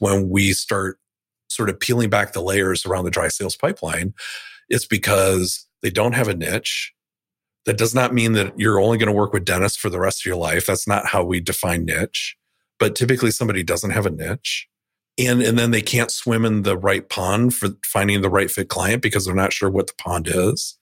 when 0.00 0.28
we 0.28 0.52
start 0.52 0.98
sort 1.48 1.70
of 1.70 1.80
peeling 1.80 2.10
back 2.10 2.32
the 2.32 2.42
layers 2.42 2.84
around 2.84 3.04
the 3.04 3.10
dry 3.10 3.28
sales 3.28 3.56
pipeline, 3.56 4.14
it's 4.68 4.86
because 4.86 5.66
they 5.82 5.90
don't 5.90 6.14
have 6.14 6.28
a 6.28 6.34
niche. 6.34 6.92
That 7.64 7.78
does 7.78 7.94
not 7.94 8.14
mean 8.14 8.32
that 8.32 8.58
you're 8.58 8.80
only 8.80 8.98
going 8.98 9.08
to 9.08 9.12
work 9.12 9.32
with 9.32 9.44
dentists 9.44 9.78
for 9.78 9.90
the 9.90 10.00
rest 10.00 10.22
of 10.22 10.26
your 10.26 10.36
life. 10.36 10.66
That's 10.66 10.88
not 10.88 11.06
how 11.06 11.24
we 11.24 11.40
define 11.40 11.84
niche. 11.84 12.36
But 12.78 12.94
typically 12.94 13.30
somebody 13.30 13.62
doesn't 13.62 13.90
have 13.90 14.06
a 14.06 14.10
niche. 14.10 14.68
And, 15.18 15.42
and 15.42 15.58
then 15.58 15.72
they 15.72 15.82
can't 15.82 16.12
swim 16.12 16.44
in 16.44 16.62
the 16.62 16.78
right 16.78 17.08
pond 17.08 17.54
for 17.54 17.70
finding 17.84 18.22
the 18.22 18.30
right 18.30 18.50
fit 18.50 18.68
client 18.68 19.02
because 19.02 19.26
they're 19.26 19.34
not 19.34 19.52
sure 19.52 19.68
what 19.68 19.88
the 19.88 19.94
pond 19.98 20.28
is. 20.28 20.78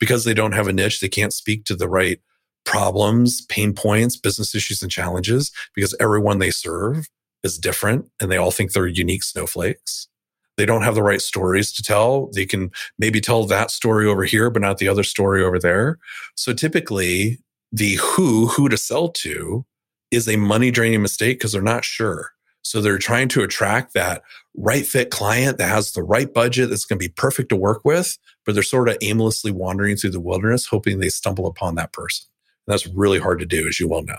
Because 0.00 0.24
they 0.24 0.34
don't 0.34 0.52
have 0.52 0.66
a 0.66 0.72
niche, 0.72 1.00
they 1.00 1.08
can't 1.08 1.32
speak 1.32 1.64
to 1.66 1.76
the 1.76 1.88
right 1.88 2.18
problems, 2.64 3.46
pain 3.46 3.72
points, 3.72 4.16
business 4.16 4.54
issues, 4.54 4.82
and 4.82 4.90
challenges 4.90 5.52
because 5.74 5.94
everyone 6.00 6.40
they 6.40 6.50
serve 6.50 7.08
is 7.46 7.58
different 7.58 8.10
and 8.20 8.30
they 8.30 8.36
all 8.36 8.50
think 8.50 8.72
they're 8.72 8.86
unique 8.86 9.22
snowflakes. 9.22 10.08
They 10.56 10.66
don't 10.66 10.82
have 10.82 10.94
the 10.94 11.02
right 11.02 11.20
stories 11.20 11.72
to 11.74 11.82
tell. 11.82 12.30
They 12.34 12.46
can 12.46 12.70
maybe 12.98 13.20
tell 13.20 13.44
that 13.46 13.70
story 13.70 14.06
over 14.06 14.24
here, 14.24 14.50
but 14.50 14.62
not 14.62 14.78
the 14.78 14.88
other 14.88 15.02
story 15.02 15.42
over 15.42 15.58
there. 15.58 15.98
So 16.34 16.52
typically, 16.52 17.38
the 17.72 17.94
who, 17.96 18.48
who 18.48 18.68
to 18.68 18.76
sell 18.76 19.08
to, 19.08 19.66
is 20.10 20.28
a 20.28 20.36
money 20.36 20.70
draining 20.70 21.02
mistake 21.02 21.38
because 21.38 21.52
they're 21.52 21.62
not 21.62 21.84
sure. 21.84 22.32
So 22.62 22.80
they're 22.80 22.98
trying 22.98 23.28
to 23.28 23.42
attract 23.42 23.94
that 23.94 24.22
right 24.56 24.86
fit 24.86 25.10
client 25.10 25.58
that 25.58 25.68
has 25.68 25.92
the 25.92 26.02
right 26.02 26.32
budget 26.32 26.70
that's 26.70 26.84
going 26.84 26.98
to 26.98 27.08
be 27.08 27.12
perfect 27.12 27.50
to 27.50 27.56
work 27.56 27.84
with, 27.84 28.18
but 28.44 28.54
they're 28.54 28.62
sort 28.62 28.88
of 28.88 28.96
aimlessly 29.02 29.52
wandering 29.52 29.96
through 29.96 30.10
the 30.10 30.20
wilderness, 30.20 30.66
hoping 30.66 30.98
they 30.98 31.08
stumble 31.08 31.46
upon 31.46 31.74
that 31.74 31.92
person. 31.92 32.26
And 32.66 32.72
that's 32.72 32.86
really 32.86 33.18
hard 33.18 33.38
to 33.40 33.46
do, 33.46 33.68
as 33.68 33.78
you 33.78 33.88
well 33.88 34.02
know. 34.02 34.18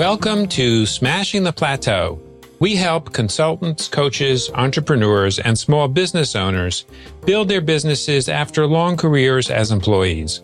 Welcome 0.00 0.48
to 0.48 0.86
Smashing 0.86 1.42
the 1.42 1.52
Plateau. 1.52 2.18
We 2.58 2.74
help 2.74 3.12
consultants, 3.12 3.86
coaches, 3.86 4.48
entrepreneurs, 4.54 5.38
and 5.38 5.58
small 5.58 5.88
business 5.88 6.34
owners 6.34 6.86
build 7.26 7.48
their 7.48 7.60
businesses 7.60 8.26
after 8.26 8.66
long 8.66 8.96
careers 8.96 9.50
as 9.50 9.70
employees. 9.70 10.40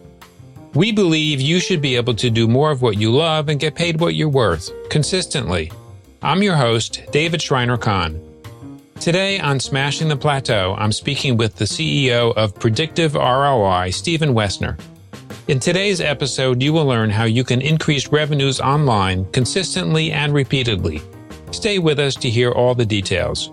We 0.74 0.92
believe 0.92 1.40
you 1.40 1.58
should 1.58 1.80
be 1.80 1.96
able 1.96 2.12
to 2.16 2.28
do 2.28 2.46
more 2.46 2.70
of 2.70 2.82
what 2.82 2.98
you 2.98 3.10
love 3.10 3.48
and 3.48 3.58
get 3.58 3.74
paid 3.74 3.98
what 3.98 4.14
you're 4.14 4.28
worth 4.28 4.70
consistently. 4.90 5.72
I'm 6.20 6.42
your 6.42 6.56
host, 6.56 7.04
David 7.10 7.41
Shriner 7.41 7.78
Cahn. 7.78 8.20
Today 9.00 9.41
on 9.41 9.58
Smashing 9.58 10.08
the 10.08 10.18
Plateau, 10.18 10.74
I'm 10.76 10.92
speaking 10.92 11.38
with 11.38 11.56
the 11.56 11.64
CEO 11.64 12.36
of 12.36 12.54
Predictive 12.54 13.14
ROI, 13.14 13.88
Stephen 13.88 14.34
Woessner. 14.34 14.78
In 15.48 15.60
today's 15.60 16.00
episode, 16.00 16.60
you 16.60 16.72
will 16.72 16.86
learn 16.86 17.08
how 17.08 17.24
you 17.24 17.44
can 17.44 17.60
increase 17.60 18.08
revenues 18.08 18.60
online 18.60 19.24
consistently 19.32 20.10
and 20.10 20.32
repeatedly. 20.34 21.00
Stay 21.52 21.78
with 21.78 22.00
us 22.00 22.16
to 22.16 22.28
hear 22.28 22.50
all 22.50 22.74
the 22.74 22.84
details. 22.84 23.50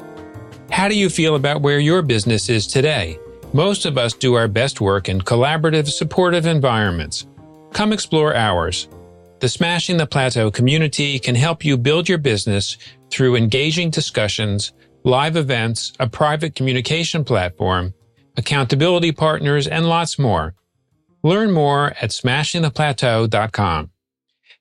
How 0.71 0.87
do 0.87 0.95
you 0.95 1.07
feel 1.09 1.35
about 1.35 1.61
where 1.61 1.79
your 1.79 2.01
business 2.01 2.49
is 2.49 2.65
today? 2.65 3.19
Most 3.53 3.85
of 3.85 3.99
us 3.99 4.13
do 4.13 4.33
our 4.33 4.47
best 4.47 4.81
work 4.81 5.07
in 5.07 5.21
collaborative, 5.21 5.87
supportive 5.87 6.47
environments. 6.47 7.27
Come 7.73 7.93
explore 7.93 8.35
ours. 8.35 8.87
The 9.39 9.49
Smashing 9.49 9.97
the 9.97 10.07
Plateau 10.07 10.49
community 10.49 11.19
can 11.19 11.35
help 11.35 11.63
you 11.63 11.77
build 11.77 12.09
your 12.09 12.17
business 12.17 12.77
through 13.11 13.35
engaging 13.35 13.91
discussions, 13.91 14.73
live 15.03 15.35
events, 15.35 15.93
a 15.99 16.07
private 16.07 16.55
communication 16.55 17.23
platform, 17.23 17.93
accountability 18.37 19.11
partners, 19.11 19.67
and 19.67 19.87
lots 19.87 20.17
more. 20.17 20.55
Learn 21.25 21.51
more 21.51 21.93
at 22.01 22.09
smashingtheplateau.com. 22.09 23.91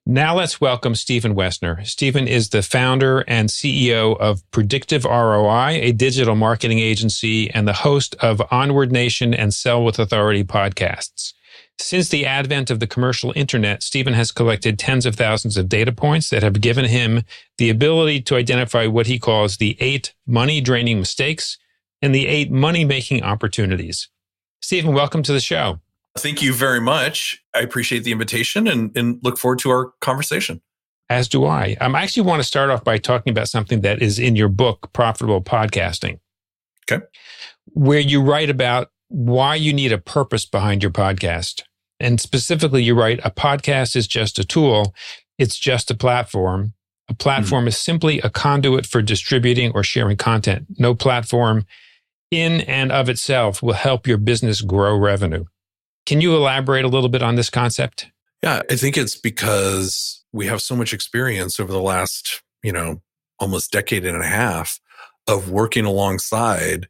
Now 0.06 0.36
let's 0.36 0.60
welcome 0.60 0.94
Stephen 0.94 1.34
Woessner. 1.34 1.84
Stephen 1.84 2.28
is 2.28 2.50
the 2.50 2.62
founder 2.62 3.24
and 3.26 3.48
CEO 3.48 4.16
of 4.18 4.48
Predictive 4.52 5.04
ROI, 5.04 5.80
a 5.82 5.90
digital 5.90 6.36
marketing 6.36 6.78
agency, 6.78 7.50
and 7.50 7.66
the 7.66 7.72
host 7.72 8.14
of 8.20 8.40
Onward 8.52 8.92
Nation 8.92 9.34
and 9.34 9.52
Sell 9.52 9.84
with 9.84 9.98
Authority 9.98 10.44
podcasts. 10.44 11.32
Since 11.80 12.10
the 12.10 12.26
advent 12.26 12.70
of 12.70 12.78
the 12.78 12.86
commercial 12.86 13.32
internet, 13.34 13.82
Stephen 13.82 14.14
has 14.14 14.30
collected 14.30 14.78
tens 14.78 15.04
of 15.04 15.16
thousands 15.16 15.56
of 15.56 15.68
data 15.68 15.90
points 15.90 16.30
that 16.30 16.44
have 16.44 16.60
given 16.60 16.84
him 16.84 17.22
the 17.58 17.70
ability 17.70 18.20
to 18.22 18.36
identify 18.36 18.86
what 18.86 19.08
he 19.08 19.18
calls 19.18 19.56
the 19.56 19.76
eight 19.80 20.14
money 20.26 20.60
draining 20.60 21.00
mistakes 21.00 21.58
and 22.00 22.14
the 22.14 22.28
eight 22.28 22.52
money 22.52 22.84
making 22.84 23.24
opportunities. 23.24 24.08
Stephen, 24.60 24.94
welcome 24.94 25.24
to 25.24 25.32
the 25.32 25.40
show. 25.40 25.80
Thank 26.18 26.42
you 26.42 26.52
very 26.52 26.80
much. 26.80 27.42
I 27.54 27.60
appreciate 27.60 28.04
the 28.04 28.12
invitation 28.12 28.68
and, 28.68 28.94
and 28.96 29.18
look 29.22 29.38
forward 29.38 29.58
to 29.60 29.70
our 29.70 29.92
conversation. 30.00 30.60
As 31.08 31.28
do 31.28 31.44
I. 31.44 31.76
Um, 31.80 31.94
I 31.94 32.02
actually 32.02 32.24
want 32.24 32.40
to 32.40 32.44
start 32.44 32.70
off 32.70 32.84
by 32.84 32.98
talking 32.98 33.30
about 33.30 33.48
something 33.48 33.80
that 33.82 34.02
is 34.02 34.18
in 34.18 34.36
your 34.36 34.48
book, 34.48 34.92
Profitable 34.92 35.42
Podcasting. 35.42 36.20
Okay. 36.90 37.04
Where 37.66 38.00
you 38.00 38.22
write 38.22 38.50
about 38.50 38.90
why 39.08 39.54
you 39.54 39.72
need 39.72 39.92
a 39.92 39.98
purpose 39.98 40.46
behind 40.46 40.82
your 40.82 40.92
podcast. 40.92 41.62
And 42.00 42.20
specifically, 42.20 42.82
you 42.82 42.94
write 42.94 43.20
a 43.24 43.30
podcast 43.30 43.94
is 43.94 44.06
just 44.06 44.38
a 44.38 44.44
tool, 44.44 44.94
it's 45.38 45.58
just 45.58 45.90
a 45.90 45.94
platform. 45.94 46.74
A 47.08 47.14
platform 47.14 47.62
mm-hmm. 47.62 47.68
is 47.68 47.78
simply 47.78 48.20
a 48.20 48.30
conduit 48.30 48.86
for 48.86 49.02
distributing 49.02 49.72
or 49.74 49.82
sharing 49.82 50.16
content. 50.16 50.66
No 50.78 50.94
platform 50.94 51.66
in 52.30 52.62
and 52.62 52.90
of 52.90 53.08
itself 53.08 53.62
will 53.62 53.74
help 53.74 54.06
your 54.06 54.18
business 54.18 54.62
grow 54.62 54.96
revenue. 54.96 55.44
Can 56.06 56.20
you 56.20 56.34
elaborate 56.34 56.84
a 56.84 56.88
little 56.88 57.08
bit 57.08 57.22
on 57.22 57.36
this 57.36 57.50
concept? 57.50 58.10
Yeah, 58.42 58.62
I 58.68 58.76
think 58.76 58.96
it's 58.96 59.16
because 59.16 60.24
we 60.32 60.46
have 60.46 60.60
so 60.60 60.74
much 60.74 60.92
experience 60.92 61.60
over 61.60 61.72
the 61.72 61.80
last, 61.80 62.42
you 62.62 62.72
know, 62.72 63.00
almost 63.38 63.70
decade 63.70 64.04
and 64.04 64.20
a 64.20 64.26
half 64.26 64.80
of 65.28 65.50
working 65.50 65.84
alongside 65.84 66.88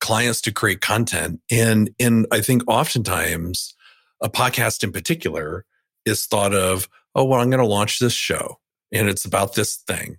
clients 0.00 0.40
to 0.42 0.52
create 0.52 0.80
content. 0.80 1.40
And 1.50 1.90
and 1.98 2.26
I 2.30 2.40
think 2.40 2.62
oftentimes 2.66 3.74
a 4.20 4.28
podcast 4.28 4.84
in 4.84 4.92
particular 4.92 5.64
is 6.04 6.26
thought 6.26 6.54
of, 6.54 6.88
oh, 7.14 7.24
well, 7.24 7.40
I'm 7.40 7.50
going 7.50 7.62
to 7.62 7.66
launch 7.66 7.98
this 7.98 8.12
show 8.12 8.58
and 8.92 9.08
it's 9.08 9.24
about 9.24 9.54
this 9.54 9.76
thing. 9.76 10.18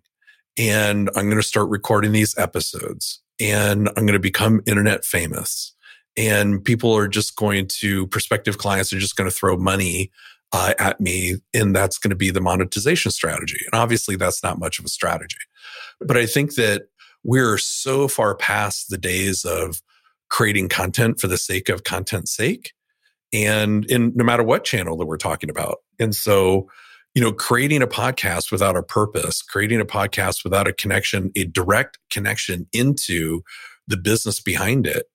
And 0.57 1.09
I'm 1.15 1.25
going 1.25 1.41
to 1.41 1.43
start 1.43 1.69
recording 1.69 2.11
these 2.11 2.35
episodes 2.37 3.21
and 3.39 3.89
I'm 3.89 4.05
going 4.05 4.13
to 4.13 4.19
become 4.19 4.61
internet 4.65 5.05
famous 5.05 5.74
and 6.17 6.63
people 6.63 6.95
are 6.95 7.07
just 7.07 7.35
going 7.35 7.67
to 7.67 8.07
prospective 8.07 8.57
clients 8.57 8.93
are 8.93 8.99
just 8.99 9.15
going 9.15 9.29
to 9.29 9.35
throw 9.35 9.57
money 9.57 10.11
uh, 10.53 10.73
at 10.79 11.01
me 11.01 11.35
and 11.53 11.75
that's 11.75 11.97
going 11.97 12.09
to 12.09 12.15
be 12.15 12.31
the 12.31 12.41
monetization 12.41 13.11
strategy. 13.11 13.57
And 13.65 13.79
obviously 13.79 14.15
that's 14.15 14.43
not 14.43 14.59
much 14.59 14.79
of 14.79 14.85
a 14.85 14.89
strategy. 14.89 15.37
But 15.99 16.17
i 16.17 16.25
think 16.25 16.55
that 16.55 16.83
we're 17.23 17.57
so 17.57 18.07
far 18.07 18.35
past 18.35 18.89
the 18.89 18.97
days 18.97 19.43
of 19.43 19.81
creating 20.29 20.69
content 20.69 21.19
for 21.19 21.27
the 21.27 21.37
sake 21.37 21.69
of 21.69 21.83
content's 21.83 22.35
sake 22.35 22.73
and 23.33 23.85
in 23.85 24.13
no 24.15 24.23
matter 24.23 24.43
what 24.43 24.63
channel 24.63 24.97
that 24.97 25.05
we're 25.05 25.17
talking 25.17 25.49
about. 25.49 25.77
And 25.99 26.15
so 26.15 26.69
you 27.15 27.21
know 27.21 27.31
creating 27.31 27.81
a 27.81 27.87
podcast 27.87 28.51
without 28.51 28.75
a 28.75 28.83
purpose 28.83 29.41
creating 29.41 29.79
a 29.79 29.85
podcast 29.85 30.43
without 30.43 30.67
a 30.67 30.73
connection 30.73 31.31
a 31.35 31.45
direct 31.45 31.97
connection 32.11 32.67
into 32.73 33.41
the 33.87 33.97
business 33.97 34.41
behind 34.41 34.85
it 34.85 35.05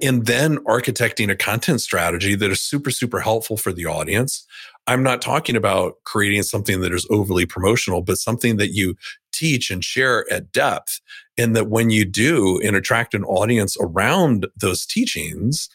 and 0.00 0.26
then 0.26 0.58
architecting 0.58 1.30
a 1.30 1.36
content 1.36 1.80
strategy 1.80 2.34
that 2.34 2.50
is 2.50 2.60
super, 2.60 2.90
super 2.90 3.20
helpful 3.20 3.56
for 3.56 3.72
the 3.72 3.86
audience. 3.86 4.46
I'm 4.86 5.02
not 5.02 5.20
talking 5.20 5.56
about 5.56 5.94
creating 6.04 6.44
something 6.44 6.80
that 6.80 6.92
is 6.92 7.06
overly 7.10 7.46
promotional, 7.46 8.02
but 8.02 8.18
something 8.18 8.56
that 8.56 8.72
you 8.72 8.96
teach 9.32 9.70
and 9.70 9.84
share 9.84 10.24
at 10.32 10.52
depth. 10.52 11.00
And 11.36 11.54
that 11.54 11.68
when 11.68 11.90
you 11.90 12.04
do 12.04 12.60
and 12.64 12.74
attract 12.74 13.14
an 13.14 13.24
audience 13.24 13.76
around 13.80 14.46
those 14.56 14.84
teachings, 14.84 15.68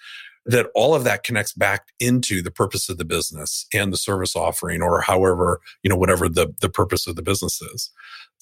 that 0.46 0.68
all 0.76 0.94
of 0.94 1.04
that 1.06 1.24
connects 1.24 1.54
back 1.54 1.88
into 2.00 2.42
the 2.42 2.52
purpose 2.52 2.90
of 2.90 2.98
the 2.98 3.06
business 3.06 3.66
and 3.74 3.94
the 3.94 3.98
service 3.98 4.36
offering 4.36 4.82
or 4.82 5.02
however, 5.02 5.62
you 5.84 5.90
know, 5.90 5.96
whatever 5.96 6.28
the, 6.28 6.54
the 6.60 6.70
purpose 6.70 7.08
of 7.08 7.16
the 7.16 7.22
business 7.22 7.62
is. 7.62 7.92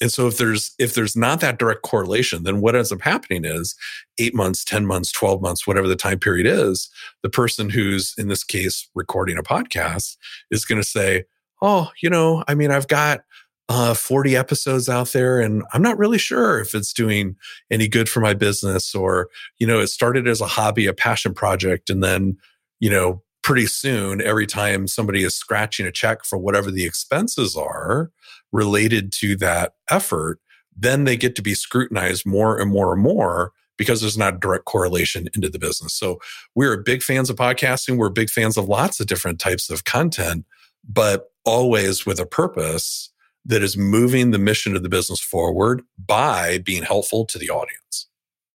And 0.02 0.12
so 0.12 0.28
if 0.28 0.38
there's 0.38 0.74
if 0.80 0.96
there's 0.96 1.16
not 1.16 1.40
that 1.42 1.60
direct 1.60 1.84
correlation, 1.84 2.44
then 2.44 2.60
what 2.60 2.76
ends 2.76 2.92
up 2.92 3.02
happening 3.02 3.46
is 3.46 3.76
eight 4.18 4.34
months, 4.34 4.66
10 4.66 4.86
months, 4.86 5.12
12 5.12 5.42
months, 5.42 5.68
whatever 5.68 5.88
the 5.88 5.96
time 5.96 6.20
period 6.20 6.48
is, 6.48 6.90
the 7.22 7.30
person 7.30 7.70
who's 7.70 8.16
in 8.18 8.28
this 8.28 8.44
case 8.44 8.90
recording 8.96 9.38
a 9.38 9.44
podcast 9.44 10.18
is 10.50 10.66
going 10.66 10.82
to 10.82 10.88
say, 10.88 11.26
Oh, 11.62 11.92
you 12.02 12.10
know, 12.10 12.44
I 12.48 12.56
mean, 12.56 12.72
I've 12.72 12.88
got 12.88 13.22
uh, 13.70 13.94
40 13.94 14.36
episodes 14.36 14.90
out 14.90 15.10
there 15.10 15.40
and 15.40 15.64
I'm 15.72 15.84
not 15.84 16.00
really 16.00 16.18
sure 16.18 16.60
if 16.60 16.74
it's 16.74 16.92
doing 16.92 17.36
any 17.70 17.88
good 17.88 18.10
for 18.10 18.20
my 18.20 18.34
business 18.34 18.96
or, 18.96 19.30
you 19.60 19.68
know, 19.68 19.80
it 19.80 19.88
started 19.88 20.28
as 20.28 20.42
a 20.42 20.48
hobby, 20.48 20.88
a 20.88 20.94
passion 20.94 21.36
project. 21.36 21.92
And 21.92 22.04
then, 22.04 22.38
you 22.80 22.90
know, 22.90 23.22
pretty 23.44 23.68
soon, 23.68 24.22
every 24.22 24.46
time 24.48 24.88
somebody 24.88 25.24
is 25.24 25.36
scratching 25.36 25.86
a 25.86 25.92
check 25.92 26.26
for 26.26 26.38
whatever 26.38 26.72
the 26.72 26.86
expenses 26.86 27.56
are 27.56 28.12
related 28.52 29.12
to 29.14 29.36
that 29.38 29.74
effort, 29.90 30.40
then 30.76 31.04
they 31.04 31.18
get 31.18 31.36
to 31.36 31.42
be 31.42 31.54
scrutinized 31.54 32.26
more 32.26 32.60
and 32.60 32.72
more 32.72 32.94
and 32.94 33.02
more 33.02 33.52
because 33.78 34.02
there's 34.02 34.18
not 34.18 34.36
a 34.36 34.40
direct 34.40 34.66
correlation 34.66 35.28
into 35.36 35.50
the 35.50 35.60
business. 35.60 35.94
So 35.94 36.20
we're 36.56 36.78
big 36.78 37.02
fans 37.02 37.30
of 37.30 37.36
podcasting. 37.36 37.98
We're 37.98 38.10
big 38.10 38.30
fans 38.30 38.58
of 38.58 38.68
lots 38.68 39.00
of 39.00 39.08
different 39.08 39.40
types 39.40 39.70
of 39.70 39.86
content, 39.86 40.46
but 40.88 41.32
always 41.46 42.06
with 42.06 42.20
a 42.20 42.26
purpose 42.26 43.12
that 43.46 43.64
is 43.64 43.76
moving 43.76 44.32
the 44.32 44.38
mission 44.38 44.76
of 44.76 44.84
the 44.84 44.90
business 44.90 45.20
forward 45.20 45.82
by 45.98 46.60
being 46.60 46.84
helpful 46.84 47.26
to 47.26 47.40
the 47.40 47.50
audience. 47.50 48.08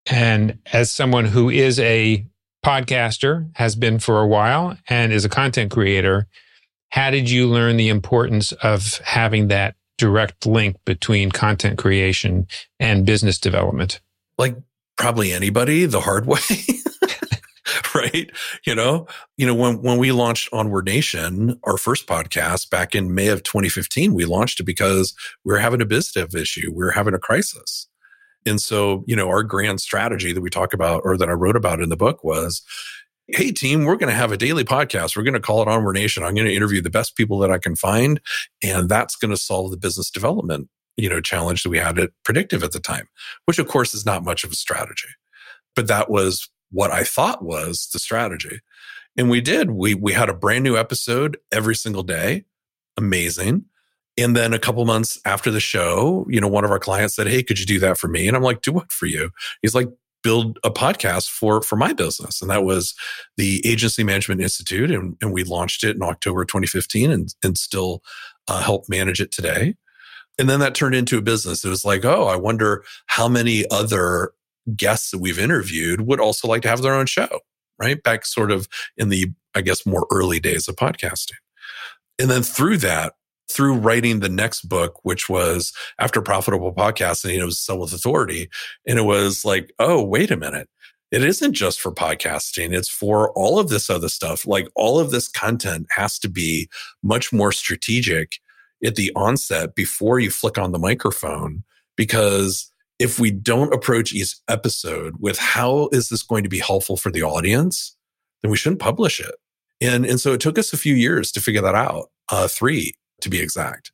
And 0.06 0.60
as 0.72 0.92
someone 0.92 1.24
who 1.24 1.50
is 1.50 1.80
a 1.80 2.24
podcaster, 2.64 3.50
has 3.56 3.74
been 3.74 3.98
for 3.98 4.20
a 4.20 4.26
while, 4.26 4.76
and 4.88 5.12
is 5.12 5.24
a 5.24 5.28
content 5.28 5.72
creator, 5.72 6.28
how 6.90 7.10
did 7.10 7.28
you 7.28 7.48
learn 7.48 7.76
the 7.76 7.88
importance 7.88 8.52
of 8.52 8.98
having 8.98 9.48
that 9.48 9.74
direct 9.98 10.46
link 10.46 10.76
between 10.84 11.30
content 11.30 11.78
creation 11.78 12.46
and 12.78 13.06
business 13.06 13.38
development? 13.38 14.00
Like 14.38 14.56
probably 14.96 15.32
anybody 15.32 15.86
the 15.86 16.00
hard 16.00 16.26
way. 16.26 16.38
right? 17.94 18.30
You 18.66 18.74
know, 18.74 19.06
you 19.36 19.46
know, 19.46 19.54
when, 19.54 19.82
when 19.82 19.98
we 19.98 20.12
launched 20.12 20.48
Onward 20.52 20.86
Nation, 20.86 21.58
our 21.64 21.76
first 21.76 22.06
podcast 22.06 22.70
back 22.70 22.94
in 22.94 23.14
May 23.14 23.28
of 23.28 23.42
2015, 23.42 24.14
we 24.14 24.24
launched 24.24 24.60
it 24.60 24.64
because 24.64 25.14
we 25.44 25.52
were 25.52 25.58
having 25.58 25.80
a 25.80 25.86
business 25.86 26.34
issue. 26.34 26.70
We 26.70 26.84
were 26.84 26.92
having 26.92 27.14
a 27.14 27.18
crisis. 27.18 27.88
And 28.44 28.60
so, 28.60 29.02
you 29.06 29.16
know, 29.16 29.28
our 29.28 29.42
grand 29.42 29.80
strategy 29.80 30.32
that 30.32 30.40
we 30.40 30.50
talk 30.50 30.72
about 30.72 31.02
or 31.04 31.16
that 31.16 31.28
I 31.28 31.32
wrote 31.32 31.56
about 31.56 31.80
in 31.80 31.88
the 31.88 31.96
book 31.96 32.22
was, 32.22 32.62
Hey 33.28 33.50
team, 33.50 33.84
we're 33.84 33.96
going 33.96 34.08
to 34.08 34.14
have 34.14 34.30
a 34.30 34.36
daily 34.36 34.62
podcast. 34.62 35.16
We're 35.16 35.24
going 35.24 35.34
to 35.34 35.40
call 35.40 35.60
it 35.60 35.66
Onward 35.66 35.96
Nation. 35.96 36.22
I'm 36.22 36.36
going 36.36 36.46
to 36.46 36.54
interview 36.54 36.80
the 36.80 36.90
best 36.90 37.16
people 37.16 37.40
that 37.40 37.50
I 37.50 37.58
can 37.58 37.74
find. 37.74 38.20
And 38.62 38.88
that's 38.88 39.16
going 39.16 39.32
to 39.32 39.36
solve 39.36 39.72
the 39.72 39.76
business 39.76 40.10
development, 40.10 40.68
you 40.96 41.08
know, 41.08 41.20
challenge 41.20 41.64
that 41.64 41.70
we 41.70 41.78
had 41.78 41.98
at 41.98 42.10
predictive 42.24 42.62
at 42.62 42.70
the 42.70 42.78
time, 42.78 43.08
which 43.46 43.58
of 43.58 43.66
course 43.66 43.94
is 43.94 44.06
not 44.06 44.22
much 44.22 44.44
of 44.44 44.52
a 44.52 44.54
strategy, 44.54 45.08
but 45.74 45.88
that 45.88 46.08
was 46.08 46.48
what 46.70 46.92
I 46.92 47.02
thought 47.02 47.44
was 47.44 47.88
the 47.92 47.98
strategy. 47.98 48.60
And 49.16 49.28
we 49.28 49.40
did. 49.40 49.72
We 49.72 49.94
we 49.94 50.12
had 50.12 50.28
a 50.28 50.34
brand 50.34 50.62
new 50.62 50.76
episode 50.76 51.36
every 51.50 51.74
single 51.74 52.04
day. 52.04 52.44
Amazing. 52.96 53.64
And 54.16 54.36
then 54.36 54.52
a 54.52 54.58
couple 54.58 54.84
months 54.84 55.20
after 55.24 55.50
the 55.50 55.60
show, 55.60 56.26
you 56.28 56.40
know, 56.40 56.48
one 56.48 56.64
of 56.64 56.70
our 56.70 56.78
clients 56.78 57.16
said, 57.16 57.26
Hey, 57.26 57.42
could 57.42 57.58
you 57.58 57.66
do 57.66 57.80
that 57.80 57.98
for 57.98 58.06
me? 58.06 58.28
And 58.28 58.36
I'm 58.36 58.42
like, 58.42 58.62
do 58.62 58.72
what 58.72 58.92
for 58.92 59.06
you? 59.06 59.30
He's 59.62 59.74
like, 59.74 59.88
build 60.26 60.58
a 60.64 60.70
podcast 60.70 61.28
for 61.28 61.62
for 61.62 61.76
my 61.76 61.92
business. 61.92 62.42
And 62.42 62.50
that 62.50 62.64
was 62.64 62.96
the 63.36 63.64
Agency 63.64 64.02
Management 64.02 64.40
Institute. 64.40 64.90
And, 64.90 65.16
and 65.22 65.32
we 65.32 65.44
launched 65.44 65.84
it 65.84 65.94
in 65.94 66.02
October 66.02 66.44
2015 66.44 67.12
and, 67.12 67.32
and 67.44 67.56
still 67.56 68.02
uh, 68.48 68.60
help 68.60 68.88
manage 68.88 69.20
it 69.20 69.30
today. 69.30 69.76
And 70.36 70.50
then 70.50 70.58
that 70.58 70.74
turned 70.74 70.96
into 70.96 71.16
a 71.16 71.22
business. 71.22 71.64
It 71.64 71.68
was 71.68 71.84
like, 71.84 72.04
oh, 72.04 72.24
I 72.24 72.34
wonder 72.34 72.82
how 73.06 73.28
many 73.28 73.70
other 73.70 74.32
guests 74.74 75.12
that 75.12 75.20
we've 75.20 75.38
interviewed 75.38 76.00
would 76.00 76.18
also 76.18 76.48
like 76.48 76.62
to 76.62 76.68
have 76.68 76.82
their 76.82 76.94
own 76.94 77.06
show, 77.06 77.28
right? 77.78 78.02
Back 78.02 78.26
sort 78.26 78.50
of 78.50 78.66
in 78.96 79.10
the, 79.10 79.32
I 79.54 79.60
guess, 79.60 79.86
more 79.86 80.08
early 80.10 80.40
days 80.40 80.66
of 80.66 80.74
podcasting. 80.74 81.38
And 82.18 82.28
then 82.28 82.42
through 82.42 82.78
that, 82.78 83.12
through 83.48 83.74
writing 83.74 84.20
the 84.20 84.28
next 84.28 84.68
book, 84.68 84.98
which 85.02 85.28
was 85.28 85.72
after 85.98 86.20
profitable 86.20 86.72
podcasting, 86.74 87.38
it 87.38 87.44
was 87.44 87.58
sell 87.58 87.78
with 87.78 87.92
authority. 87.92 88.48
And 88.86 88.98
it 88.98 89.02
was 89.02 89.44
like, 89.44 89.72
oh, 89.78 90.02
wait 90.02 90.30
a 90.30 90.36
minute. 90.36 90.68
It 91.12 91.22
isn't 91.22 91.52
just 91.52 91.80
for 91.80 91.92
podcasting. 91.92 92.76
It's 92.76 92.88
for 92.88 93.32
all 93.32 93.58
of 93.58 93.68
this 93.68 93.88
other 93.88 94.08
stuff. 94.08 94.46
Like 94.46 94.68
all 94.74 94.98
of 94.98 95.10
this 95.10 95.28
content 95.28 95.86
has 95.90 96.18
to 96.20 96.28
be 96.28 96.68
much 97.02 97.32
more 97.32 97.52
strategic 97.52 98.40
at 98.84 98.96
the 98.96 99.12
onset 99.14 99.74
before 99.74 100.18
you 100.18 100.30
flick 100.30 100.58
on 100.58 100.72
the 100.72 100.78
microphone 100.78 101.62
because 101.96 102.70
if 102.98 103.18
we 103.18 103.30
don't 103.30 103.72
approach 103.72 104.12
each 104.12 104.34
episode 104.48 105.14
with 105.18 105.38
how 105.38 105.88
is 105.92 106.08
this 106.08 106.22
going 106.22 106.42
to 106.42 106.48
be 106.48 106.58
helpful 106.58 106.96
for 106.96 107.10
the 107.10 107.22
audience, 107.22 107.96
then 108.42 108.50
we 108.50 108.56
shouldn't 108.56 108.80
publish 108.80 109.20
it. 109.20 109.34
And, 109.80 110.04
and 110.04 110.20
so 110.20 110.32
it 110.32 110.40
took 110.40 110.58
us 110.58 110.72
a 110.72 110.78
few 110.78 110.94
years 110.94 111.30
to 111.32 111.40
figure 111.40 111.60
that 111.62 111.74
out, 111.74 112.10
uh, 112.30 112.48
three 112.48 112.94
to 113.20 113.30
be 113.30 113.40
exact. 113.40 113.92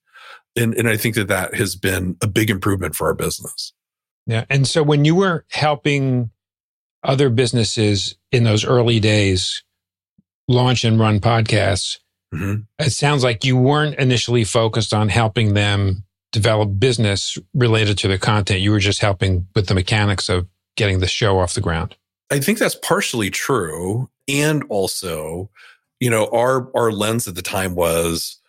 And, 0.56 0.74
and 0.74 0.88
I 0.88 0.96
think 0.96 1.14
that 1.14 1.28
that 1.28 1.54
has 1.54 1.76
been 1.76 2.16
a 2.20 2.26
big 2.26 2.50
improvement 2.50 2.94
for 2.94 3.06
our 3.06 3.14
business. 3.14 3.72
Yeah. 4.26 4.44
And 4.50 4.66
so 4.66 4.82
when 4.82 5.04
you 5.04 5.14
were 5.14 5.44
helping 5.50 6.30
other 7.02 7.30
businesses 7.30 8.16
in 8.30 8.44
those 8.44 8.64
early 8.64 9.00
days 9.00 9.62
launch 10.48 10.84
and 10.84 11.00
run 11.00 11.20
podcasts, 11.20 11.98
mm-hmm. 12.32 12.62
it 12.78 12.90
sounds 12.90 13.24
like 13.24 13.44
you 13.44 13.56
weren't 13.56 13.96
initially 13.96 14.44
focused 14.44 14.94
on 14.94 15.08
helping 15.08 15.54
them 15.54 16.04
develop 16.32 16.78
business 16.78 17.36
related 17.54 17.98
to 17.98 18.08
the 18.08 18.18
content. 18.18 18.60
You 18.60 18.70
were 18.70 18.78
just 18.78 19.00
helping 19.00 19.46
with 19.54 19.66
the 19.66 19.74
mechanics 19.74 20.28
of 20.28 20.46
getting 20.76 21.00
the 21.00 21.06
show 21.06 21.38
off 21.38 21.54
the 21.54 21.60
ground. 21.60 21.96
I 22.30 22.40
think 22.40 22.58
that's 22.58 22.74
partially 22.76 23.30
true. 23.30 24.08
And 24.28 24.64
also, 24.68 25.50
you 26.00 26.08
know, 26.08 26.28
our 26.32 26.70
our 26.74 26.92
lens 26.92 27.28
at 27.28 27.34
the 27.34 27.42
time 27.42 27.74
was, 27.74 28.40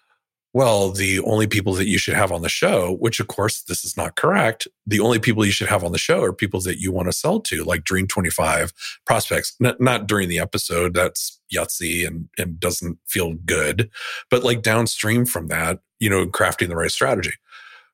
well, 0.54 0.92
the 0.92 1.20
only 1.22 1.48
people 1.48 1.74
that 1.74 1.88
you 1.88 1.98
should 1.98 2.14
have 2.14 2.32
on 2.32 2.44
the 2.44 2.50
show, 2.50 2.96
which 2.96 3.20
of 3.20 3.28
course 3.28 3.64
this 3.64 3.84
is 3.84 3.98
not 3.98 4.16
correct. 4.16 4.68
The 4.86 5.00
only 5.00 5.20
people 5.20 5.46
you 5.46 5.52
should 5.52 5.70
have 5.70 5.84
on 5.84 5.92
the 5.92 5.98
show 5.98 6.22
are 6.22 6.34
people 6.34 6.62
that 6.62 6.80
you 6.80 6.92
want 6.92 7.08
to 7.08 7.14
sell 7.14 7.40
to, 7.42 7.64
like 7.64 7.84
Dream 7.84 8.08
25 8.08 8.72
prospects, 9.06 9.56
not, 9.60 9.82
not 9.82 10.08
during 10.08 10.30
the 10.30 10.40
episode. 10.40 10.94
That's 10.94 11.40
yutsy 11.54 12.06
and, 12.06 12.30
and 12.38 12.60
doesn't 12.60 13.00
feel 13.08 13.34
good, 13.46 13.90
but 14.30 14.44
like 14.44 14.62
downstream 14.62 15.26
from 15.26 15.48
that, 15.48 15.80
you 16.00 16.10
know, 16.10 16.26
crafting 16.28 16.68
the 16.68 16.76
right 16.76 16.92
strategy 16.92 17.34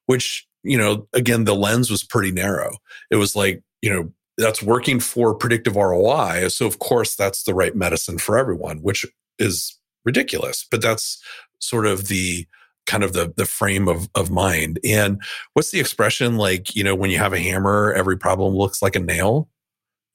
which, 0.10 0.48
you 0.64 0.76
know, 0.76 1.08
again, 1.14 1.44
the 1.44 1.54
lens 1.54 1.92
was 1.92 2.04
pretty 2.04 2.32
narrow. 2.32 2.72
It 3.12 3.18
was 3.18 3.36
like, 3.36 3.62
you 3.84 3.94
know, 3.94 4.12
that's 4.40 4.64
working 4.64 5.00
for 5.00 5.36
predictive 5.36 5.76
ROI. 5.76 6.48
So, 6.48 6.66
of 6.66 6.80
course, 6.80 7.16
that's 7.16 7.44
the 7.44 7.54
right 7.54 7.76
medicine 7.76 8.18
for 8.18 8.36
everyone, 8.36 8.80
which 8.80 9.06
is 9.38 9.78
ridiculous. 10.06 10.66
But 10.72 10.82
that's 10.82 11.22
sort 11.60 11.86
of 11.86 12.08
the 12.08 12.48
kind 12.86 13.04
of 13.04 13.14
the 13.14 13.34
the 13.38 13.46
frame 13.46 13.88
of 13.88 14.10
of 14.16 14.32
mind. 14.32 14.80
And 14.84 15.22
what's 15.54 15.72
the 15.72 15.80
expression 15.80 16.38
like, 16.38 16.76
you 16.76 16.84
know, 16.84 16.96
when 16.96 17.12
you 17.12 17.18
have 17.18 17.34
a 17.34 17.40
hammer, 17.40 17.94
every 17.94 18.18
problem 18.18 18.56
looks 18.56 18.82
like 18.82 18.96
a 18.96 19.00
nail? 19.00 19.50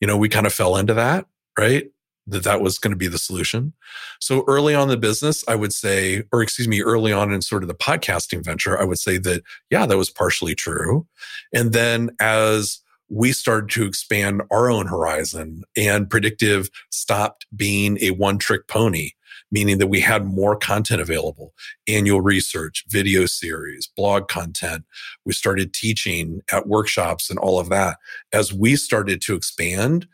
You 0.00 0.08
know, 0.08 0.16
we 0.16 0.28
kind 0.28 0.46
of 0.46 0.52
fell 0.52 0.76
into 0.76 0.94
that, 0.94 1.26
right? 1.58 1.90
that 2.26 2.44
that 2.44 2.60
was 2.60 2.78
going 2.78 2.92
to 2.92 2.96
be 2.96 3.06
the 3.06 3.18
solution. 3.18 3.72
So 4.20 4.44
early 4.46 4.74
on 4.74 4.88
the 4.88 4.96
business, 4.96 5.44
I 5.46 5.54
would 5.54 5.72
say, 5.72 6.24
or 6.32 6.42
excuse 6.42 6.68
me, 6.68 6.82
early 6.82 7.12
on 7.12 7.32
in 7.32 7.42
sort 7.42 7.62
of 7.62 7.68
the 7.68 7.74
podcasting 7.74 8.44
venture, 8.44 8.80
I 8.80 8.84
would 8.84 8.98
say 8.98 9.18
that, 9.18 9.42
yeah, 9.70 9.86
that 9.86 9.98
was 9.98 10.10
partially 10.10 10.54
true. 10.54 11.06
And 11.52 11.72
then 11.72 12.10
as 12.20 12.80
we 13.10 13.32
started 13.32 13.70
to 13.70 13.84
expand 13.84 14.42
our 14.50 14.70
own 14.70 14.86
horizon 14.86 15.62
and 15.76 16.08
predictive 16.08 16.70
stopped 16.90 17.46
being 17.54 17.98
a 18.00 18.10
one 18.12 18.38
trick 18.38 18.66
pony, 18.68 19.10
meaning 19.54 19.78
that 19.78 19.86
we 19.86 20.00
had 20.00 20.26
more 20.26 20.56
content 20.56 21.00
available, 21.00 21.54
annual 21.86 22.20
research, 22.20 22.84
video 22.88 23.24
series, 23.24 23.86
blog 23.86 24.26
content. 24.26 24.84
We 25.24 25.32
started 25.32 25.72
teaching 25.72 26.40
at 26.50 26.66
workshops 26.66 27.30
and 27.30 27.38
all 27.38 27.60
of 27.60 27.68
that. 27.68 27.98
As 28.32 28.52
we 28.52 28.74
started 28.74 29.22
to 29.22 29.36
expand, 29.36 30.08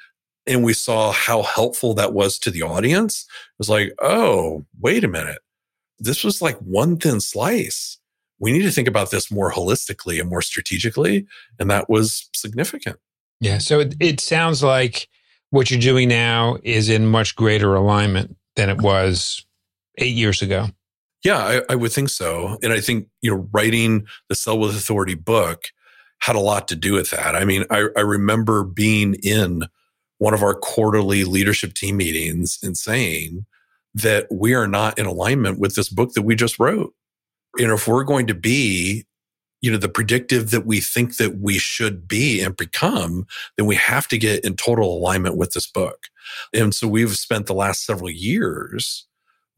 and 0.47 0.63
we 0.63 0.75
saw 0.75 1.11
how 1.13 1.43
helpful 1.43 1.95
that 1.95 2.13
was 2.13 2.39
to 2.41 2.51
the 2.51 2.63
audience, 2.63 3.25
it 3.31 3.59
was 3.59 3.71
like, 3.71 3.95
oh, 4.03 4.67
wait 4.79 5.05
a 5.05 5.09
minute. 5.09 5.39
This 5.99 6.23
was 6.23 6.43
like 6.43 6.57
one 6.59 6.99
thin 6.99 7.21
slice. 7.21 7.99
We 8.41 8.53
need 8.53 8.63
to 8.63 8.71
think 8.71 8.89
about 8.89 9.11
this 9.11 9.31
more 9.31 9.51
holistically 9.51 10.21
and 10.21 10.29
more 10.29 10.43
strategically. 10.43 11.27
And 11.59 11.71
that 11.71 11.89
was 11.89 12.29
significant. 12.35 12.97
Yeah. 13.41 13.59
So 13.59 13.81
it, 13.81 13.95
it 14.01 14.21
sounds 14.21 14.63
like 14.63 15.09
what 15.49 15.71
you're 15.71 15.81
doing 15.81 16.09
now 16.09 16.59
is 16.63 16.91
in 16.91 17.07
much 17.07 17.37
greater 17.37 17.75
alignment 17.75 18.37
than 18.57 18.69
it 18.69 18.79
was 18.79 19.45
eight 19.99 20.15
years 20.15 20.43
ago. 20.43 20.69
Yeah, 21.25 21.39
I, 21.39 21.63
I, 21.69 21.75
would 21.75 21.93
think 21.93 22.09
so. 22.09 22.57
And 22.63 22.73
I 22.73 22.81
think, 22.81 23.07
you 23.21 23.31
know, 23.31 23.49
writing 23.53 24.07
the 24.29 24.35
Sell 24.35 24.59
with 24.59 24.75
Authority 24.75 25.15
book 25.15 25.65
had 26.21 26.35
a 26.35 26.41
lot 26.41 26.69
to 26.69 26.77
do 26.77 26.95
with 26.95 27.11
that. 27.11 27.35
I 27.37 27.45
mean, 27.45 27.65
I, 27.71 27.89
I 27.97 28.01
remember 28.01 28.65
being 28.65 29.15
in 29.23 29.65
one 30.19 30.35
of 30.35 30.43
our 30.43 30.55
quarterly 30.55 31.25
leadership 31.25 31.75
team 31.75 31.99
meetings 31.99 32.59
and 32.63 32.77
saying 32.77 33.45
that 33.95 34.27
we 34.31 34.55
are 34.55 34.69
not 34.69 34.99
in 34.99 35.07
alignment 35.07 35.59
with 35.59 35.75
this 35.75 35.89
book 35.89 36.13
that 36.13 36.23
we 36.23 36.35
just 36.35 36.59
wrote. 36.59 36.95
And 37.59 37.73
if 37.73 37.89
we're 37.89 38.05
going 38.05 38.27
to 38.29 38.35
be, 38.35 39.05
you 39.61 39.71
know, 39.71 39.77
the 39.77 39.89
predictive 39.89 40.51
that 40.51 40.67
we 40.67 40.81
think 40.81 41.17
that 41.17 41.39
we 41.39 41.59
should 41.59 42.09
be 42.09 42.41
and 42.41 42.57
become, 42.57 43.27
then 43.57 43.67
we 43.67 43.77
have 43.77 44.09
to 44.09 44.19
get 44.19 44.45
in 44.45 44.57
total 44.57 44.97
alignment 44.97 45.37
with 45.37 45.53
this 45.53 45.67
book. 45.67 46.07
And 46.55 46.75
so 46.75 46.89
we've 46.89 47.17
spent 47.17 47.47
the 47.47 47.55
last 47.55 47.85
several 47.85 48.11
years 48.11 49.07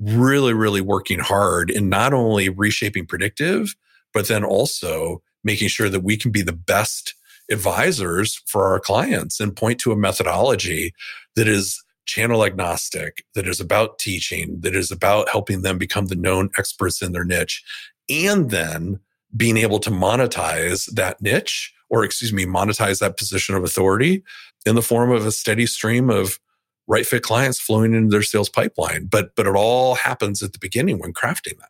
really, 0.00 0.52
really 0.52 0.80
working 0.80 1.20
hard 1.20 1.70
in 1.70 1.88
not 1.88 2.12
only 2.12 2.48
reshaping 2.48 3.06
predictive, 3.06 3.76
but 4.12 4.28
then 4.28 4.44
also 4.44 5.22
making 5.44 5.68
sure 5.68 5.88
that 5.88 6.02
we 6.02 6.16
can 6.16 6.30
be 6.30 6.42
the 6.42 6.52
best 6.52 7.14
advisors 7.50 8.40
for 8.46 8.66
our 8.68 8.80
clients 8.80 9.38
and 9.40 9.56
point 9.56 9.78
to 9.80 9.92
a 9.92 9.96
methodology 9.96 10.92
that 11.36 11.46
is 11.48 11.82
channel 12.04 12.44
agnostic, 12.44 13.24
that 13.34 13.46
is 13.46 13.60
about 13.60 13.98
teaching, 13.98 14.60
that 14.60 14.74
is 14.74 14.90
about 14.90 15.28
helping 15.28 15.62
them 15.62 15.78
become 15.78 16.06
the 16.06 16.16
known 16.16 16.50
experts 16.58 17.00
in 17.00 17.12
their 17.12 17.24
niche, 17.24 17.62
and 18.08 18.50
then 18.50 18.98
being 19.36 19.56
able 19.56 19.78
to 19.80 19.90
monetize 19.90 20.86
that 20.92 21.20
niche 21.20 21.72
or 21.92 22.04
excuse 22.04 22.32
me, 22.32 22.46
monetize 22.46 23.00
that 23.00 23.18
position 23.18 23.54
of 23.54 23.62
authority 23.62 24.24
in 24.64 24.74
the 24.74 24.82
form 24.82 25.10
of 25.10 25.26
a 25.26 25.30
steady 25.30 25.66
stream 25.66 26.08
of 26.08 26.40
right 26.88 27.06
fit 27.06 27.22
clients 27.22 27.60
flowing 27.60 27.94
into 27.94 28.10
their 28.10 28.22
sales 28.22 28.48
pipeline. 28.48 29.06
But 29.06 29.36
but 29.36 29.46
it 29.46 29.54
all 29.54 29.94
happens 29.94 30.42
at 30.42 30.52
the 30.52 30.58
beginning 30.58 30.98
when 30.98 31.12
crafting 31.12 31.58
that. 31.58 31.68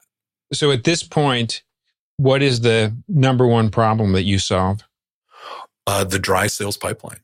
So 0.52 0.70
at 0.70 0.84
this 0.84 1.02
point, 1.02 1.62
what 2.16 2.40
is 2.40 2.60
the 2.60 2.96
number 3.08 3.46
one 3.46 3.70
problem 3.70 4.12
that 4.12 4.22
you 4.22 4.38
solve? 4.38 4.82
Uh, 5.86 6.04
the 6.04 6.18
dry 6.18 6.46
sales 6.46 6.76
pipeline. 6.76 7.20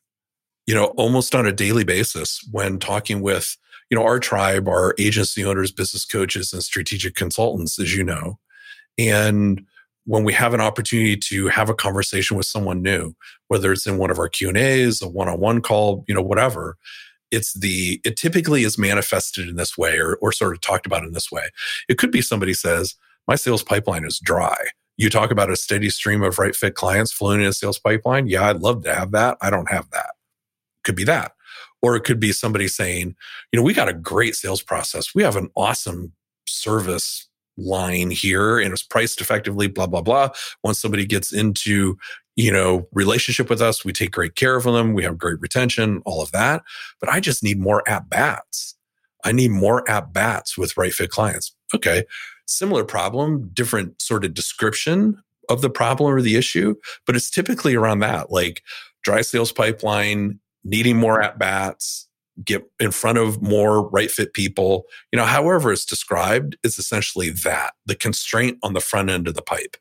You 0.66 0.75
know, 0.75 0.87
almost 0.97 1.35
on 1.35 1.47
a 1.47 1.52
daily 1.52 1.85
basis 1.85 2.47
when 2.50 2.78
talking 2.78 3.21
with, 3.21 3.57
you 3.90 3.97
know, 3.97 4.04
our 4.04 4.18
tribe, 4.18 4.68
our 4.68 4.95
agency 4.99 5.45
owners, 5.45 5.71
business 5.71 6.04
coaches, 6.04 6.52
and 6.52 6.62
strategic 6.62 7.14
consultants, 7.14 7.78
as 7.78 7.95
you 7.95 8.02
know. 8.02 8.38
And 8.99 9.64
when 10.08 10.24
we 10.24 10.32
have 10.32 10.54
an 10.54 10.60
opportunity 10.60 11.18
to 11.18 11.48
have 11.48 11.68
a 11.68 11.74
conversation 11.74 12.34
with 12.34 12.46
someone 12.46 12.80
new, 12.80 13.12
whether 13.48 13.70
it's 13.70 13.86
in 13.86 13.98
one 13.98 14.10
of 14.10 14.18
our 14.18 14.28
Q 14.28 14.48
and 14.48 14.56
A's, 14.56 15.02
a 15.02 15.08
one-on-one 15.08 15.60
call, 15.60 16.02
you 16.08 16.14
know, 16.14 16.22
whatever, 16.22 16.78
it's 17.30 17.52
the 17.52 18.00
it 18.04 18.16
typically 18.16 18.62
is 18.64 18.78
manifested 18.78 19.48
in 19.48 19.56
this 19.56 19.76
way 19.76 19.98
or, 19.98 20.16
or 20.22 20.32
sort 20.32 20.54
of 20.54 20.62
talked 20.62 20.86
about 20.86 21.04
in 21.04 21.12
this 21.12 21.30
way. 21.30 21.50
It 21.90 21.98
could 21.98 22.10
be 22.10 22.22
somebody 22.22 22.54
says 22.54 22.94
my 23.26 23.34
sales 23.34 23.62
pipeline 23.62 24.06
is 24.06 24.18
dry. 24.18 24.56
You 24.96 25.10
talk 25.10 25.30
about 25.30 25.50
a 25.50 25.56
steady 25.56 25.90
stream 25.90 26.22
of 26.22 26.38
right 26.38 26.56
fit 26.56 26.74
clients 26.74 27.12
flowing 27.12 27.42
in 27.42 27.46
a 27.46 27.52
sales 27.52 27.78
pipeline. 27.78 28.28
Yeah 28.28 28.48
i'd 28.48 28.62
love 28.62 28.84
to 28.84 28.94
have 28.94 29.10
that. 29.10 29.36
I 29.42 29.50
don't 29.50 29.70
have 29.70 29.90
that. 29.90 30.14
Could 30.84 30.96
be 30.96 31.04
that. 31.04 31.32
Or 31.82 31.96
it 31.96 32.04
could 32.04 32.18
be 32.18 32.32
somebody 32.32 32.66
saying 32.66 33.14
you 33.52 33.58
know 33.58 33.62
we 33.62 33.74
got 33.74 33.90
a 33.90 33.92
great 33.92 34.36
sales 34.36 34.62
process. 34.62 35.14
We 35.14 35.22
have 35.22 35.36
an 35.36 35.50
awesome 35.54 36.14
service 36.46 37.27
line 37.58 38.10
here 38.10 38.58
and 38.58 38.72
it's 38.72 38.82
priced 38.82 39.20
effectively 39.20 39.66
blah 39.66 39.86
blah 39.86 40.00
blah 40.00 40.28
once 40.62 40.78
somebody 40.78 41.04
gets 41.04 41.32
into 41.32 41.96
you 42.38 42.52
know, 42.52 42.86
relationship 42.92 43.50
with 43.50 43.60
us. 43.60 43.84
We 43.84 43.92
take 43.92 44.12
great 44.12 44.36
care 44.36 44.54
of 44.54 44.62
them. 44.62 44.94
We 44.94 45.02
have 45.02 45.18
great 45.18 45.40
retention, 45.40 46.02
all 46.06 46.22
of 46.22 46.30
that. 46.30 46.62
But 47.00 47.08
I 47.08 47.18
just 47.18 47.42
need 47.42 47.58
more 47.58 47.82
at 47.88 48.08
bats. 48.08 48.76
I 49.24 49.32
need 49.32 49.50
more 49.50 49.88
at 49.90 50.12
bats 50.12 50.56
with 50.56 50.76
right 50.76 50.92
fit 50.92 51.10
clients. 51.10 51.52
Okay. 51.74 52.04
Similar 52.46 52.84
problem, 52.84 53.50
different 53.52 54.00
sort 54.00 54.24
of 54.24 54.34
description 54.34 55.20
of 55.48 55.62
the 55.62 55.70
problem 55.70 56.14
or 56.14 56.22
the 56.22 56.36
issue, 56.36 56.76
but 57.06 57.16
it's 57.16 57.28
typically 57.28 57.74
around 57.74 57.98
that 58.00 58.30
like 58.30 58.62
dry 59.02 59.22
sales 59.22 59.50
pipeline, 59.50 60.38
needing 60.62 60.96
more 60.96 61.20
at 61.20 61.40
bats, 61.40 62.07
get 62.45 62.64
in 62.78 62.90
front 62.90 63.18
of 63.18 63.42
more 63.42 63.88
right 63.88 64.11
fit 64.11 64.33
people. 64.33 64.85
You 65.12 65.18
know, 65.18 65.25
however 65.25 65.73
it's 65.73 65.85
described, 65.85 66.57
it's 66.62 66.78
essentially 66.78 67.30
that 67.30 67.73
the 67.87 67.95
constraint 67.95 68.59
on 68.62 68.75
the 68.75 68.80
front 68.80 69.11
end 69.11 69.28
of 69.28 69.35
the 69.35 69.42
pipe 69.42 69.76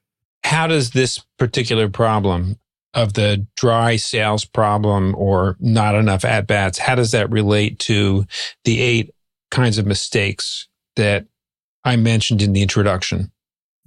how 0.48 0.66
does 0.66 0.92
this 0.92 1.20
particular 1.38 1.90
problem 1.90 2.58
of 2.94 3.14
the 3.14 3.46
dry 3.58 3.98
sales 3.98 4.46
problem 4.46 5.14
or 5.18 5.58
not 5.60 5.94
enough 5.94 6.24
at 6.24 6.48
bats, 6.48 6.78
how 6.78 6.96
does 6.96 7.12
that 7.12 7.30
relate 7.30 7.80
to 7.80 8.26
the 8.64 8.80
eight 8.80 9.14
kinds 9.52 9.78
of 9.78 9.86
mistakes 9.86 10.70
that 10.96 11.26
I 11.84 11.98
mentioned 11.98 12.42
in 12.42 12.54
the 12.54 12.62
introduction? 12.62 13.30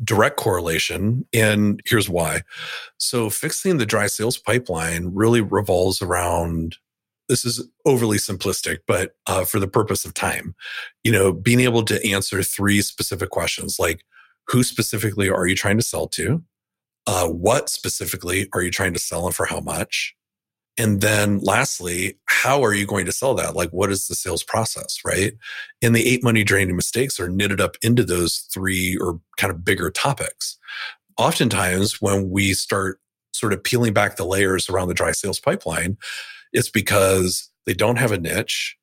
Direct 0.04 0.36
correlation. 0.36 1.26
And 1.32 1.80
here's 1.86 2.10
why. 2.10 2.42
So, 2.98 3.30
fixing 3.30 3.78
the 3.78 3.86
dry 3.86 4.06
sales 4.06 4.36
pipeline 4.36 5.12
really 5.14 5.40
revolves 5.40 6.02
around 6.02 6.76
this 7.30 7.44
is 7.44 7.64
overly 7.86 8.18
simplistic, 8.18 8.78
but 8.88 9.14
uh, 9.28 9.44
for 9.44 9.60
the 9.60 9.68
purpose 9.68 10.04
of 10.04 10.12
time, 10.12 10.52
you 11.04 11.12
know, 11.12 11.32
being 11.32 11.60
able 11.60 11.84
to 11.84 12.04
answer 12.04 12.42
three 12.42 12.82
specific 12.82 13.30
questions 13.30 13.78
like 13.78 14.04
who 14.48 14.64
specifically 14.64 15.30
are 15.30 15.46
you 15.46 15.54
trying 15.54 15.76
to 15.78 15.84
sell 15.84 16.08
to? 16.08 16.42
Uh, 17.06 17.28
what 17.28 17.70
specifically 17.70 18.48
are 18.52 18.62
you 18.62 18.70
trying 18.70 18.92
to 18.92 18.98
sell 18.98 19.26
and 19.26 19.34
for 19.34 19.46
how 19.46 19.60
much? 19.60 20.16
And 20.76 21.00
then 21.00 21.38
lastly, 21.38 22.18
how 22.26 22.64
are 22.64 22.74
you 22.74 22.84
going 22.84 23.06
to 23.06 23.12
sell 23.12 23.34
that? 23.34 23.54
Like, 23.54 23.70
what 23.70 23.92
is 23.92 24.08
the 24.08 24.16
sales 24.16 24.42
process, 24.42 24.98
right? 25.04 25.34
And 25.82 25.94
the 25.94 26.06
eight 26.08 26.24
money 26.24 26.42
draining 26.42 26.74
mistakes 26.74 27.20
are 27.20 27.28
knitted 27.28 27.60
up 27.60 27.76
into 27.82 28.02
those 28.02 28.48
three 28.52 28.96
or 29.00 29.20
kind 29.36 29.52
of 29.52 29.64
bigger 29.64 29.90
topics. 29.90 30.58
Oftentimes, 31.16 32.00
when 32.00 32.30
we 32.30 32.54
start 32.54 32.98
sort 33.32 33.52
of 33.52 33.62
peeling 33.62 33.92
back 33.92 34.16
the 34.16 34.24
layers 34.24 34.68
around 34.68 34.88
the 34.88 34.94
dry 34.94 35.12
sales 35.12 35.38
pipeline, 35.38 35.96
it's 36.52 36.70
because 36.70 37.50
they 37.66 37.74
don't 37.74 37.98
have 37.98 38.12
a 38.12 38.18
niche. 38.18 38.76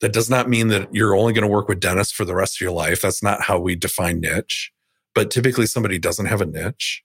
That 0.00 0.12
does 0.12 0.28
not 0.28 0.48
mean 0.48 0.68
that 0.68 0.94
you're 0.94 1.14
only 1.14 1.32
going 1.32 1.46
to 1.46 1.52
work 1.52 1.68
with 1.68 1.80
dentists 1.80 2.12
for 2.12 2.24
the 2.26 2.34
rest 2.34 2.56
of 2.56 2.60
your 2.60 2.72
life. 2.72 3.00
That's 3.00 3.22
not 3.22 3.42
how 3.42 3.58
we 3.58 3.74
define 3.74 4.20
niche. 4.20 4.70
But 5.14 5.30
typically, 5.30 5.66
somebody 5.66 5.98
doesn't 5.98 6.26
have 6.26 6.42
a 6.42 6.46
niche 6.46 7.02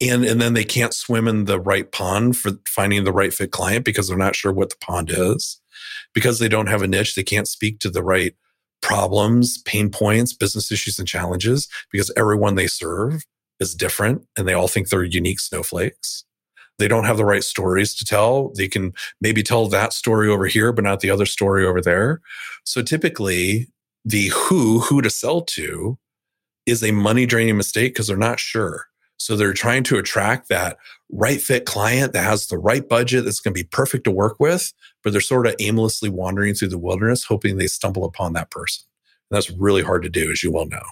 and 0.00 0.24
and 0.24 0.40
then 0.40 0.54
they 0.54 0.64
can't 0.64 0.94
swim 0.94 1.28
in 1.28 1.44
the 1.44 1.60
right 1.60 1.90
pond 1.92 2.36
for 2.36 2.52
finding 2.66 3.04
the 3.04 3.12
right 3.12 3.34
fit 3.34 3.50
client 3.50 3.84
because 3.84 4.08
they're 4.08 4.16
not 4.16 4.34
sure 4.36 4.52
what 4.52 4.70
the 4.70 4.76
pond 4.80 5.10
is 5.10 5.60
because 6.14 6.38
they 6.38 6.48
don't 6.48 6.68
have 6.68 6.82
a 6.82 6.88
niche 6.88 7.14
they 7.14 7.22
can't 7.22 7.48
speak 7.48 7.78
to 7.80 7.90
the 7.90 8.02
right 8.02 8.34
problems 8.82 9.58
pain 9.62 9.90
points 9.90 10.32
business 10.32 10.72
issues 10.72 10.98
and 10.98 11.06
challenges 11.06 11.68
because 11.92 12.10
everyone 12.16 12.54
they 12.54 12.66
serve 12.66 13.24
is 13.58 13.74
different 13.74 14.22
and 14.36 14.48
they 14.48 14.54
all 14.54 14.68
think 14.68 14.88
they're 14.88 15.04
unique 15.04 15.40
snowflakes 15.40 16.24
they 16.80 16.88
don't 16.88 17.04
have 17.04 17.16
the 17.16 17.24
right 17.24 17.44
stories 17.44 17.94
to 17.94 18.04
tell 18.04 18.50
they 18.56 18.66
can 18.66 18.92
maybe 19.20 19.42
tell 19.42 19.68
that 19.68 19.92
story 19.92 20.28
over 20.28 20.46
here 20.46 20.72
but 20.72 20.84
not 20.84 21.00
the 21.00 21.10
other 21.10 21.26
story 21.26 21.64
over 21.64 21.80
there 21.80 22.20
so 22.64 22.82
typically 22.82 23.68
the 24.04 24.28
who 24.34 24.80
who 24.80 25.00
to 25.00 25.10
sell 25.10 25.40
to 25.42 25.98
is 26.66 26.82
a 26.82 26.90
money 26.90 27.26
draining 27.26 27.56
mistake 27.56 27.94
because 27.94 28.08
they're 28.08 28.16
not 28.16 28.40
sure 28.40 28.86
so 29.20 29.36
they're 29.36 29.52
trying 29.52 29.82
to 29.84 29.98
attract 29.98 30.48
that 30.48 30.78
right 31.12 31.42
fit 31.42 31.66
client 31.66 32.14
that 32.14 32.24
has 32.24 32.46
the 32.46 32.56
right 32.56 32.88
budget 32.88 33.26
that's 33.26 33.38
going 33.38 33.52
to 33.52 33.62
be 33.62 33.68
perfect 33.68 34.04
to 34.04 34.10
work 34.10 34.40
with, 34.40 34.72
but 35.04 35.12
they're 35.12 35.20
sort 35.20 35.46
of 35.46 35.54
aimlessly 35.60 36.08
wandering 36.08 36.54
through 36.54 36.68
the 36.68 36.78
wilderness, 36.78 37.24
hoping 37.24 37.58
they 37.58 37.66
stumble 37.66 38.06
upon 38.06 38.32
that 38.32 38.50
person. 38.50 38.86
And 39.30 39.36
that's 39.36 39.50
really 39.50 39.82
hard 39.82 40.02
to 40.04 40.08
do, 40.08 40.30
as 40.30 40.42
you 40.42 40.50
well 40.50 40.64
know. 40.64 40.82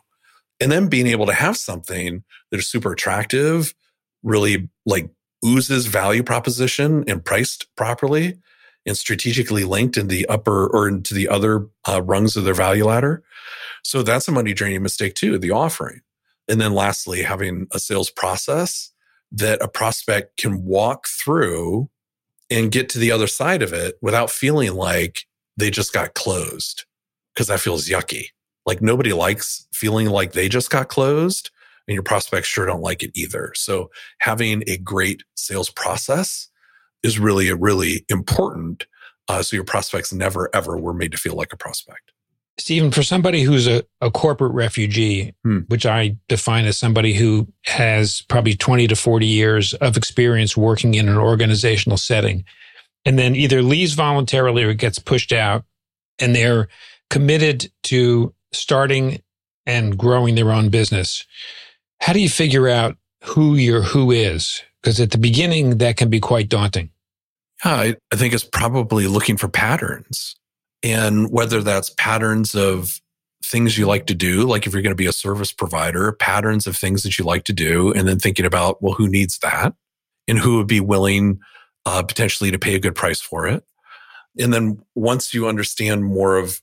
And 0.60 0.70
then 0.70 0.88
being 0.88 1.06
able 1.06 1.24
to 1.24 1.32
have 1.32 1.56
something 1.56 2.22
that 2.50 2.58
is 2.58 2.68
super 2.68 2.92
attractive, 2.92 3.72
really 4.22 4.68
like 4.84 5.08
oozes 5.44 5.86
value 5.86 6.22
proposition 6.22 7.04
and 7.08 7.24
priced 7.24 7.74
properly 7.76 8.38
and 8.86 8.96
strategically 8.96 9.64
linked 9.64 9.96
in 9.96 10.08
the 10.08 10.26
upper 10.26 10.66
or 10.68 10.88
into 10.88 11.14
the 11.14 11.28
other 11.28 11.66
uh, 11.88 12.02
rungs 12.02 12.36
of 12.36 12.44
their 12.44 12.54
value 12.54 12.86
ladder. 12.86 13.22
So 13.84 14.02
that's 14.02 14.28
a 14.28 14.32
money 14.32 14.52
draining 14.52 14.82
mistake 14.82 15.14
too, 15.14 15.38
the 15.38 15.50
offering. 15.50 16.00
And 16.48 16.60
then 16.60 16.72
lastly, 16.72 17.22
having 17.22 17.66
a 17.72 17.78
sales 17.78 18.10
process 18.10 18.92
that 19.30 19.62
a 19.62 19.68
prospect 19.68 20.38
can 20.38 20.64
walk 20.64 21.06
through 21.06 21.90
and 22.50 22.72
get 22.72 22.88
to 22.90 22.98
the 22.98 23.12
other 23.12 23.26
side 23.26 23.62
of 23.62 23.72
it 23.72 23.96
without 24.00 24.30
feeling 24.30 24.74
like 24.74 25.26
they 25.56 25.70
just 25.70 25.92
got 25.92 26.14
closed 26.14 26.84
because 27.34 27.48
that 27.48 27.60
feels 27.60 27.88
yucky. 27.88 28.28
Like 28.64 28.80
nobody 28.80 29.12
likes 29.12 29.66
feeling 29.72 30.08
like 30.08 30.32
they 30.32 30.48
just 30.48 30.70
got 30.70 30.88
closed 30.88 31.50
and 31.88 31.94
your 31.94 32.02
prospects 32.02 32.46
sure 32.46 32.66
don't 32.66 32.82
like 32.82 33.02
it 33.02 33.10
either. 33.14 33.52
So 33.54 33.90
having 34.20 34.62
a 34.66 34.76
great 34.76 35.22
sales 35.34 35.70
process 35.70 36.48
is 37.02 37.18
really, 37.18 37.52
really 37.52 38.04
important. 38.08 38.86
Uh, 39.26 39.42
so 39.42 39.56
your 39.56 39.64
prospects 39.64 40.12
never, 40.12 40.50
ever 40.54 40.76
were 40.76 40.94
made 40.94 41.12
to 41.12 41.18
feel 41.18 41.34
like 41.34 41.52
a 41.52 41.56
prospect. 41.56 42.12
Stephen, 42.58 42.90
for 42.90 43.04
somebody 43.04 43.42
who's 43.42 43.68
a, 43.68 43.84
a 44.00 44.10
corporate 44.10 44.52
refugee, 44.52 45.32
hmm. 45.44 45.60
which 45.68 45.86
I 45.86 46.16
define 46.28 46.66
as 46.66 46.76
somebody 46.76 47.14
who 47.14 47.46
has 47.64 48.22
probably 48.22 48.54
20 48.54 48.88
to 48.88 48.96
40 48.96 49.26
years 49.26 49.74
of 49.74 49.96
experience 49.96 50.56
working 50.56 50.94
in 50.94 51.08
an 51.08 51.16
organizational 51.16 51.96
setting, 51.96 52.44
and 53.04 53.18
then 53.18 53.36
either 53.36 53.62
leaves 53.62 53.94
voluntarily 53.94 54.64
or 54.64 54.74
gets 54.74 54.98
pushed 54.98 55.32
out, 55.32 55.64
and 56.18 56.34
they're 56.34 56.68
committed 57.10 57.70
to 57.84 58.34
starting 58.52 59.22
and 59.64 59.96
growing 59.96 60.34
their 60.34 60.50
own 60.50 60.68
business, 60.68 61.24
how 62.00 62.12
do 62.12 62.20
you 62.20 62.28
figure 62.28 62.68
out 62.68 62.96
who 63.24 63.54
your 63.54 63.82
who 63.82 64.10
is? 64.10 64.62
Because 64.82 65.00
at 65.00 65.10
the 65.10 65.18
beginning, 65.18 65.78
that 65.78 65.96
can 65.96 66.08
be 66.08 66.20
quite 66.20 66.48
daunting. 66.48 66.90
Yeah, 67.64 67.74
I, 67.74 67.96
I 68.12 68.16
think 68.16 68.32
it's 68.32 68.44
probably 68.44 69.06
looking 69.06 69.36
for 69.36 69.48
patterns. 69.48 70.36
And 70.82 71.30
whether 71.32 71.62
that's 71.62 71.90
patterns 71.90 72.54
of 72.54 73.00
things 73.44 73.76
you 73.76 73.86
like 73.86 74.06
to 74.06 74.14
do, 74.14 74.46
like 74.46 74.66
if 74.66 74.72
you're 74.72 74.82
going 74.82 74.92
to 74.92 74.96
be 74.96 75.06
a 75.06 75.12
service 75.12 75.52
provider, 75.52 76.12
patterns 76.12 76.66
of 76.66 76.76
things 76.76 77.02
that 77.02 77.18
you 77.18 77.24
like 77.24 77.44
to 77.44 77.52
do, 77.52 77.92
and 77.92 78.06
then 78.06 78.18
thinking 78.18 78.46
about, 78.46 78.82
well, 78.82 78.94
who 78.94 79.08
needs 79.08 79.38
that 79.40 79.74
and 80.28 80.38
who 80.38 80.58
would 80.58 80.68
be 80.68 80.80
willing 80.80 81.40
uh, 81.86 82.02
potentially 82.02 82.50
to 82.50 82.58
pay 82.58 82.74
a 82.74 82.80
good 82.80 82.94
price 82.94 83.20
for 83.20 83.48
it. 83.48 83.64
And 84.38 84.52
then 84.54 84.80
once 84.94 85.34
you 85.34 85.48
understand 85.48 86.04
more 86.04 86.36
of 86.36 86.60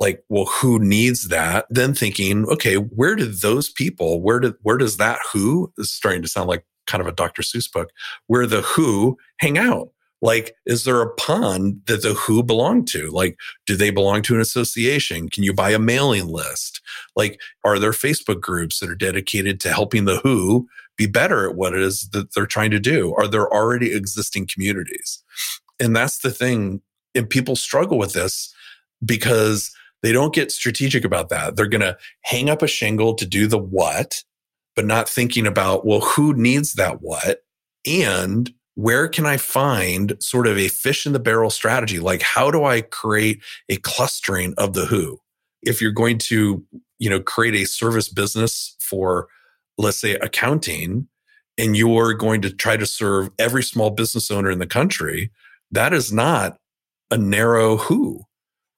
like, 0.00 0.24
well, 0.28 0.46
who 0.46 0.78
needs 0.78 1.28
that? 1.28 1.66
Then 1.70 1.94
thinking, 1.94 2.46
okay, 2.46 2.76
where 2.76 3.16
did 3.16 3.40
those 3.40 3.70
people, 3.70 4.20
where 4.20 4.40
did, 4.40 4.54
where 4.62 4.78
does 4.78 4.96
that 4.98 5.18
who 5.32 5.72
is 5.78 5.90
starting 5.90 6.22
to 6.22 6.28
sound 6.28 6.48
like 6.48 6.64
kind 6.86 7.00
of 7.00 7.06
a 7.06 7.12
Dr. 7.12 7.42
Seuss 7.42 7.70
book, 7.70 7.90
where 8.26 8.46
the 8.46 8.62
who 8.62 9.18
hang 9.38 9.58
out? 9.58 9.90
like 10.22 10.54
is 10.64 10.84
there 10.84 11.02
a 11.02 11.14
pond 11.16 11.82
that 11.86 12.00
the 12.00 12.14
who 12.14 12.42
belong 12.42 12.86
to 12.86 13.10
like 13.10 13.36
do 13.66 13.76
they 13.76 13.90
belong 13.90 14.22
to 14.22 14.34
an 14.34 14.40
association 14.40 15.28
can 15.28 15.44
you 15.44 15.52
buy 15.52 15.70
a 15.70 15.78
mailing 15.78 16.26
list 16.26 16.80
like 17.16 17.38
are 17.64 17.78
there 17.78 17.92
facebook 17.92 18.40
groups 18.40 18.80
that 18.80 18.88
are 18.88 18.94
dedicated 18.94 19.60
to 19.60 19.70
helping 19.70 20.06
the 20.06 20.18
who 20.20 20.66
be 20.96 21.06
better 21.06 21.46
at 21.46 21.54
what 21.54 21.74
it 21.74 21.82
is 21.82 22.08
that 22.14 22.32
they're 22.34 22.46
trying 22.46 22.70
to 22.70 22.80
do 22.80 23.14
are 23.16 23.28
there 23.28 23.52
already 23.52 23.92
existing 23.94 24.46
communities 24.46 25.22
And 25.78 25.94
that's 25.94 26.18
the 26.18 26.30
thing. 26.30 26.80
And 27.14 27.28
people 27.28 27.56
struggle 27.56 27.98
with 27.98 28.12
this 28.12 28.54
because 29.04 29.72
they 30.06 30.12
don't 30.12 30.32
get 30.32 30.52
strategic 30.52 31.04
about 31.04 31.30
that. 31.30 31.56
They're 31.56 31.66
going 31.66 31.80
to 31.80 31.98
hang 32.22 32.48
up 32.48 32.62
a 32.62 32.68
shingle 32.68 33.14
to 33.14 33.26
do 33.26 33.48
the 33.48 33.58
what, 33.58 34.22
but 34.76 34.84
not 34.84 35.08
thinking 35.08 35.48
about, 35.48 35.84
well, 35.84 35.98
who 35.98 36.32
needs 36.32 36.74
that 36.74 37.02
what? 37.02 37.40
And 37.84 38.52
where 38.76 39.08
can 39.08 39.26
I 39.26 39.36
find 39.36 40.16
sort 40.20 40.46
of 40.46 40.58
a 40.58 40.68
fish 40.68 41.06
in 41.06 41.12
the 41.12 41.18
barrel 41.18 41.50
strategy? 41.50 41.98
Like, 41.98 42.22
how 42.22 42.52
do 42.52 42.64
I 42.64 42.82
create 42.82 43.42
a 43.68 43.78
clustering 43.78 44.54
of 44.58 44.74
the 44.74 44.84
who? 44.84 45.18
If 45.62 45.82
you're 45.82 45.90
going 45.90 46.18
to, 46.18 46.62
you 47.00 47.10
know, 47.10 47.18
create 47.18 47.56
a 47.56 47.64
service 47.64 48.08
business 48.08 48.76
for, 48.78 49.26
let's 49.76 49.98
say, 49.98 50.14
accounting, 50.14 51.08
and 51.58 51.76
you're 51.76 52.14
going 52.14 52.42
to 52.42 52.50
try 52.50 52.76
to 52.76 52.86
serve 52.86 53.30
every 53.40 53.64
small 53.64 53.90
business 53.90 54.30
owner 54.30 54.52
in 54.52 54.60
the 54.60 54.68
country, 54.68 55.32
that 55.72 55.92
is 55.92 56.12
not 56.12 56.58
a 57.10 57.18
narrow 57.18 57.76
who, 57.76 58.22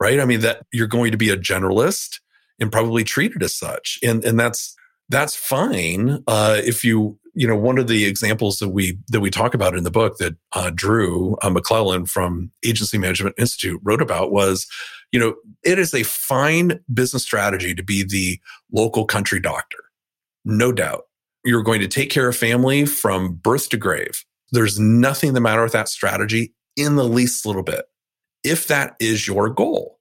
right? 0.01 0.21
I 0.21 0.25
mean, 0.25 0.41
that 0.41 0.67
you're 0.73 0.87
going 0.87 1.13
to 1.13 1.19
be 1.19 1.31
a 1.31 1.37
generalist 1.37 2.21
and 2.61 2.73
probably 2.73 3.05
treated 3.05 3.43
as 3.43 3.55
such. 3.55 3.99
And, 4.03 4.25
and 4.25 4.39
that's, 4.39 4.75
that's 5.09 5.35
fine. 5.35 6.23
Uh, 6.27 6.61
if 6.65 6.85
you, 6.85 7.19
you 7.35 7.47
know, 7.47 7.57
one 7.57 7.79
of 7.79 7.89
the 7.89 8.05
examples 8.05 8.59
that 8.59 8.69
we, 8.69 8.99
that 9.09 9.21
we 9.21 9.31
talk 9.31 9.55
about 9.55 9.77
in 9.77 9.85
the 9.85 9.91
book 9.91 10.19
that 10.19 10.37
uh, 10.53 10.71
Drew 10.75 11.37
uh, 11.43 11.51
McLellan 11.51 12.09
from 12.09 12.51
Agency 12.65 12.99
Management 12.99 13.37
Institute 13.39 13.81
wrote 13.83 14.03
about 14.03 14.33
was, 14.33 14.67
you 15.13 15.21
know, 15.21 15.37
it 15.65 15.79
is 15.79 15.95
a 15.95 16.03
fine 16.03 16.81
business 16.93 17.23
strategy 17.23 17.75
to 17.75 17.83
be 17.83 18.03
the 18.03 18.41
local 18.73 19.05
country 19.05 19.41
doctor. 19.41 19.79
No 20.45 20.73
doubt. 20.73 21.05
You're 21.45 21.63
going 21.63 21.81
to 21.81 21.89
take 21.89 22.11
care 22.11 22.29
of 22.29 22.37
family 22.37 22.85
from 22.85 23.35
birth 23.35 23.69
to 23.71 23.77
grave. 23.77 24.25
There's 24.51 24.79
nothing 24.79 25.33
the 25.33 25.41
matter 25.41 25.63
with 25.63 25.73
that 25.73 25.89
strategy 25.89 26.55
in 26.77 26.97
the 26.97 27.05
least 27.05 27.47
little 27.47 27.63
bit. 27.63 27.87
If 28.45 28.67
that 28.69 28.97
is 29.01 29.27
your 29.27 29.51
goal, 29.51 29.99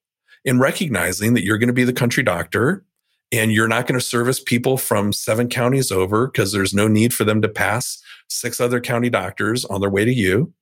in 0.48 0.60
recognizing 0.60 1.34
that 1.34 1.44
you're 1.44 1.58
going 1.58 1.68
to 1.68 1.74
be 1.74 1.84
the 1.84 1.92
country 1.92 2.24
doctor 2.24 2.86
and 3.34 3.52
you're 3.52 3.68
not 3.68 3.86
going 3.86 4.00
to 4.00 4.06
service 4.06 4.40
people 4.40 4.78
from 4.78 5.12
seven 5.12 5.50
counties 5.50 5.92
over 5.92 6.28
because 6.28 6.54
there's 6.54 6.74
no 6.74 6.88
need 6.88 7.14
for 7.14 7.26
them 7.26 7.42
to 7.42 7.50
pass 7.50 8.02
six 8.30 8.62
other 8.62 8.80
county 8.80 9.10
doctors 9.10 9.66
on 9.66 9.82
their 9.82 9.90
way 9.90 10.06
to 10.06 10.14
you. 10.14 10.54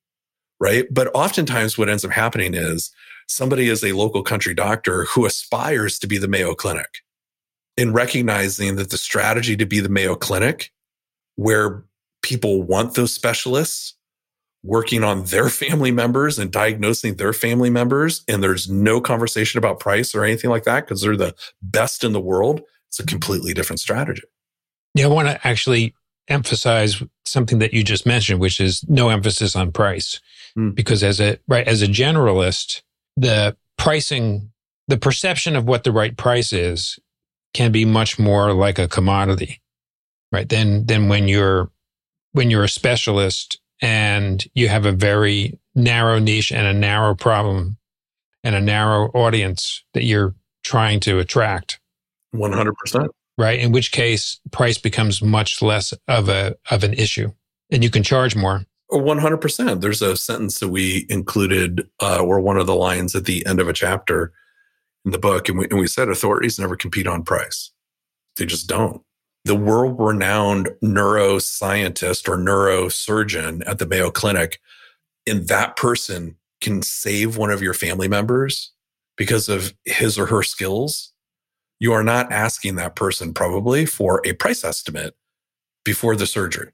Right. 0.60 0.92
But 0.92 1.14
oftentimes 1.14 1.78
what 1.78 1.90
ends 1.90 2.04
up 2.04 2.12
happening 2.12 2.56
is 2.56 2.92
somebody 3.28 3.70
is 3.70 3.84
a 3.84 3.92
local 3.92 4.24
country 4.24 4.56
doctor 4.56 5.06
who 5.06 5.26
aspires 5.26 6.00
to 6.00 6.08
be 6.08 6.18
the 6.18 6.28
Mayo 6.28 6.56
Clinic 6.56 7.04
in 7.78 7.94
recognizing 7.94 8.78
that 8.78 8.90
the 8.90 8.98
strategy 8.98 9.56
to 9.58 9.66
be 9.66 9.82
the 9.82 9.90
Mayo 9.90 10.16
Clinic, 10.16 10.72
where 11.36 11.84
people 12.24 12.64
want 12.64 12.96
those 12.96 13.14
specialists 13.14 13.95
working 14.66 15.04
on 15.04 15.24
their 15.26 15.50
family 15.50 15.92
members 15.92 16.40
and 16.40 16.52
diagnosing 16.52 17.16
their 17.16 17.34
family 17.34 17.70
members, 17.70 18.24
and 18.28 18.44
there's 18.44 18.70
no 18.70 19.00
conversation 19.00 19.58
about 19.58 19.80
price 19.80 20.16
or 20.16 20.24
anything 20.24 20.50
like 20.50 20.64
that 20.64 20.86
because 20.86 21.02
they're 21.02 21.16
the 21.16 21.36
best 21.62 22.04
in 22.04 22.12
the 22.12 22.20
world, 22.20 22.62
it's 22.88 23.00
a 23.00 23.06
completely 23.06 23.54
different 23.54 23.80
strategy. 23.80 24.24
Yeah, 24.94 25.06
I 25.06 25.10
want 25.10 25.28
to 25.28 25.48
actually 25.48 25.94
emphasize 26.28 27.04
something 27.26 27.60
that 27.60 27.74
you 27.74 27.84
just 27.84 28.06
mentioned, 28.06 28.40
which 28.40 28.60
is 28.60 28.84
no 28.88 29.10
emphasis 29.10 29.56
on 29.56 29.72
price. 29.72 30.20
Mm. 30.58 30.74
Because 30.74 31.04
as 31.04 31.20
a 31.20 31.38
right 31.48 31.68
as 31.68 31.82
a 31.82 31.88
generalist, 31.88 32.82
the 33.18 33.56
pricing, 33.78 34.52
the 34.88 34.98
perception 34.98 35.56
of 35.56 35.66
what 35.66 35.84
the 35.84 35.92
right 35.92 36.16
price 36.16 36.54
is 36.54 36.98
can 37.54 37.72
be 37.72 37.86
much 37.86 38.18
more 38.18 38.54
like 38.54 38.80
a 38.80 38.88
commodity, 38.88 39.62
right? 40.32 40.48
Than 40.48 40.86
than 40.86 41.10
when 41.10 41.28
you're 41.28 41.70
when 42.32 42.50
you're 42.50 42.64
a 42.64 42.70
specialist 42.70 43.60
and 43.82 44.44
you 44.54 44.68
have 44.68 44.86
a 44.86 44.92
very 44.92 45.60
narrow 45.74 46.20
niche 46.20 46.52
and 46.52 46.66
a 46.66 46.74
narrow 46.74 47.16
problem 47.16 47.78
and 48.44 48.56
a 48.56 48.62
narrow 48.62 49.08
audience 49.10 49.84
that 49.94 50.04
you're 50.04 50.36
trying 50.64 51.00
to 51.02 51.20
attract. 51.20 51.80
100%. 52.34 53.08
Right. 53.38 53.60
In 53.60 53.72
which 53.72 53.92
case 53.92 54.40
price 54.52 54.78
becomes 54.78 55.22
much 55.22 55.62
less 55.62 55.94
of 56.08 56.30
a, 56.30 56.56
of 56.72 56.84
an 56.84 56.94
issue 56.94 57.32
and 57.70 57.84
you 57.84 57.90
can 57.90 58.04
charge 58.04 58.36
more. 58.36 58.66
100%. 58.92 59.82
There's 59.82 60.02
a 60.02 60.16
sentence 60.16 60.60
that 60.60 60.70
we 60.70 61.06
included, 61.10 61.90
uh, 62.02 62.20
or 62.20 62.40
one 62.40 62.58
of 62.58 62.68
the 62.68 62.76
lines 62.76 63.16
at 63.16 63.26
the 63.26 63.46
end 63.46 63.60
of 63.60 63.68
a 63.68 63.74
chapter 63.74 64.32
in 65.04 65.12
the 65.12 65.18
book. 65.18 65.50
And 65.50 65.58
we, 65.58 65.66
and 65.70 65.80
we 65.80 65.88
said 65.88 66.08
authorities 66.08 66.60
never 66.60 66.76
compete 66.76 67.08
on 67.08 67.24
price. 67.24 67.72
They 68.38 68.46
just 68.46 68.68
don't 68.68 69.02
the 69.46 69.56
world 69.56 69.96
renowned 70.00 70.70
neuroscientist 70.84 72.28
or 72.28 72.36
neurosurgeon 72.36 73.62
at 73.68 73.78
the 73.78 73.86
Mayo 73.86 74.10
Clinic, 74.10 74.60
and 75.28 75.48
that 75.48 75.76
person 75.76 76.36
can 76.62 76.82
save 76.82 77.38
one 77.38 77.52
of 77.52 77.62
your 77.62 77.76
family 77.76 78.08
members 78.08 78.72
because 79.18 79.48
of 79.48 79.74
his 79.86 80.18
or 80.18 80.26
her 80.26 80.42
skills, 80.44 81.14
you 81.80 81.94
are 81.94 82.04
not 82.04 82.32
asking 82.32 82.76
that 82.76 82.96
person 82.96 83.34
probably 83.34 83.86
for 83.86 84.22
a 84.26 84.34
price 84.34 84.64
estimate 84.64 85.16
before 85.84 86.16
the 86.16 86.26
surgery, 86.26 86.72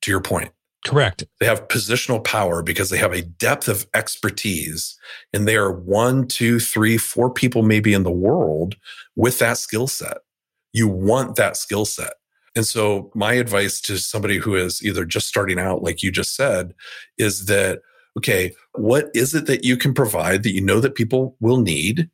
to 0.00 0.10
your 0.10 0.22
point. 0.22 0.50
Correct. 0.86 1.24
They 1.40 1.46
have 1.46 1.68
positional 1.68 2.22
power 2.22 2.62
because 2.62 2.90
they 2.90 2.98
have 2.98 3.12
a 3.12 3.22
depth 3.22 3.68
of 3.68 3.86
expertise 3.92 4.96
and 5.32 5.46
they 5.46 5.56
are 5.56 5.72
one, 5.72 6.28
two, 6.28 6.60
three, 6.60 6.96
four 6.96 7.28
people 7.28 7.62
maybe 7.62 7.92
in 7.92 8.04
the 8.04 8.10
world 8.10 8.76
with 9.16 9.38
that 9.40 9.58
skill 9.58 9.88
set 9.88 10.18
you 10.76 10.88
want 10.88 11.36
that 11.36 11.56
skill 11.56 11.84
set. 11.84 12.14
And 12.54 12.66
so 12.66 13.10
my 13.14 13.34
advice 13.34 13.80
to 13.82 13.98
somebody 13.98 14.38
who 14.38 14.54
is 14.54 14.84
either 14.84 15.04
just 15.04 15.28
starting 15.28 15.58
out, 15.58 15.82
like 15.82 16.02
you 16.02 16.10
just 16.10 16.34
said, 16.34 16.74
is 17.18 17.46
that, 17.46 17.80
okay, 18.16 18.54
what 18.74 19.10
is 19.14 19.34
it 19.34 19.46
that 19.46 19.64
you 19.64 19.76
can 19.76 19.94
provide 19.94 20.42
that 20.42 20.52
you 20.52 20.60
know 20.60 20.80
that 20.80 20.94
people 20.94 21.36
will 21.40 21.60
need? 21.60 22.10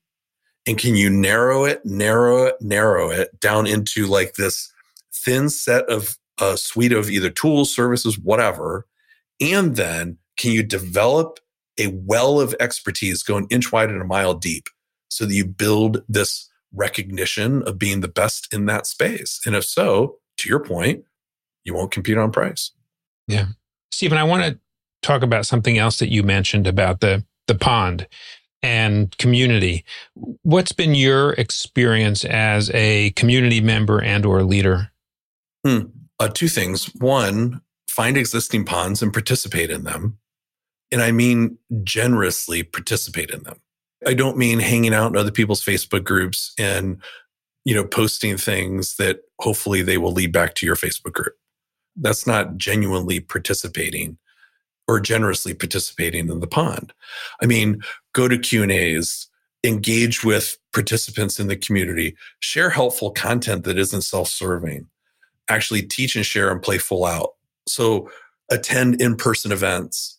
And 0.66 0.78
can 0.78 0.94
you 0.94 1.10
narrow 1.10 1.64
it, 1.64 1.84
narrow 1.84 2.44
it, 2.44 2.56
narrow 2.60 3.10
it 3.10 3.38
down 3.40 3.66
into 3.66 4.06
like 4.06 4.34
this 4.34 4.72
thin 5.12 5.48
set 5.48 5.88
of 5.88 6.16
a 6.40 6.56
suite 6.56 6.92
of 6.92 7.10
either 7.10 7.30
tools, 7.30 7.74
services, 7.74 8.18
whatever. 8.18 8.86
And 9.40 9.76
then 9.76 10.18
can 10.36 10.52
you 10.52 10.62
develop 10.62 11.38
a 11.78 11.88
well 11.88 12.40
of 12.40 12.54
expertise 12.60 13.22
going 13.22 13.46
inch 13.50 13.72
wide 13.72 13.90
and 13.90 14.02
a 14.02 14.06
mile 14.06 14.34
deep 14.34 14.68
so 15.08 15.24
that 15.24 15.34
you 15.34 15.44
build 15.44 16.02
this 16.08 16.48
recognition 16.74 17.62
of 17.62 17.78
being 17.78 18.00
the 18.00 18.08
best 18.08 18.52
in 18.52 18.66
that 18.66 18.86
space? 18.86 19.40
And 19.46 19.54
if 19.54 19.64
so, 19.64 20.18
to 20.38 20.48
your 20.48 20.60
point, 20.60 21.04
you 21.64 21.74
won't 21.74 21.90
compete 21.90 22.18
on 22.18 22.32
price. 22.32 22.72
Yeah. 23.28 23.46
Stephen, 23.90 24.18
I 24.18 24.24
want 24.24 24.44
to 24.44 24.58
talk 25.02 25.22
about 25.22 25.46
something 25.46 25.78
else 25.78 25.98
that 25.98 26.10
you 26.10 26.22
mentioned 26.22 26.66
about 26.66 27.00
the 27.00 27.24
the 27.48 27.54
pond 27.54 28.06
and 28.62 29.16
community. 29.18 29.84
What's 30.42 30.72
been 30.72 30.94
your 30.94 31.32
experience 31.32 32.24
as 32.24 32.70
a 32.72 33.10
community 33.10 33.60
member 33.60 34.00
and 34.00 34.24
or 34.24 34.42
leader? 34.44 34.90
Hmm. 35.66 35.86
Uh, 36.20 36.28
two 36.28 36.48
things. 36.48 36.86
One, 36.94 37.60
find 37.88 38.16
existing 38.16 38.64
ponds 38.64 39.02
and 39.02 39.12
participate 39.12 39.70
in 39.70 39.84
them. 39.84 40.18
And 40.92 41.02
I 41.02 41.10
mean 41.10 41.58
generously 41.82 42.62
participate 42.62 43.30
in 43.30 43.42
them. 43.42 43.61
I 44.06 44.14
don't 44.14 44.36
mean 44.36 44.58
hanging 44.58 44.94
out 44.94 45.12
in 45.12 45.16
other 45.16 45.30
people's 45.30 45.64
Facebook 45.64 46.04
groups 46.04 46.52
and, 46.58 47.00
you 47.64 47.74
know, 47.74 47.84
posting 47.84 48.36
things 48.36 48.96
that 48.96 49.20
hopefully 49.40 49.82
they 49.82 49.98
will 49.98 50.12
lead 50.12 50.32
back 50.32 50.54
to 50.54 50.66
your 50.66 50.76
Facebook 50.76 51.12
group. 51.12 51.34
That's 51.96 52.26
not 52.26 52.56
genuinely 52.56 53.20
participating 53.20 54.18
or 54.88 54.98
generously 54.98 55.54
participating 55.54 56.28
in 56.28 56.40
the 56.40 56.46
pond. 56.46 56.92
I 57.40 57.46
mean, 57.46 57.82
go 58.12 58.28
to 58.28 58.38
Q 58.38 58.64
and 58.64 58.72
A's, 58.72 59.28
engage 59.64 60.24
with 60.24 60.58
participants 60.72 61.38
in 61.38 61.46
the 61.46 61.56
community, 61.56 62.16
share 62.40 62.70
helpful 62.70 63.12
content 63.12 63.62
that 63.64 63.78
isn't 63.78 64.02
self-serving, 64.02 64.88
actually 65.48 65.82
teach 65.82 66.16
and 66.16 66.26
share 66.26 66.50
and 66.50 66.60
play 66.60 66.78
full 66.78 67.04
out. 67.04 67.34
So 67.68 68.10
attend 68.50 69.00
in-person 69.00 69.52
events, 69.52 70.18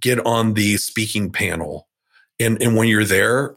get 0.00 0.18
on 0.26 0.54
the 0.54 0.76
speaking 0.78 1.30
panel, 1.30 1.86
and, 2.44 2.62
and 2.62 2.76
when 2.76 2.88
you're 2.88 3.04
there, 3.04 3.56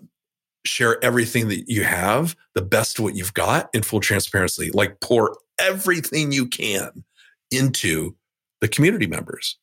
share 0.65 1.03
everything 1.03 1.47
that 1.49 1.65
you 1.67 1.83
have, 1.83 2.35
the 2.53 2.61
best 2.61 2.99
of 2.99 3.03
what 3.03 3.15
you've 3.15 3.33
got 3.33 3.69
in 3.73 3.83
full 3.83 3.99
transparency. 3.99 4.71
Like 4.73 4.99
pour 4.99 5.37
everything 5.59 6.31
you 6.31 6.47
can 6.47 7.03
into 7.51 8.15
the 8.61 8.67
community 8.67 9.07
members 9.07 9.57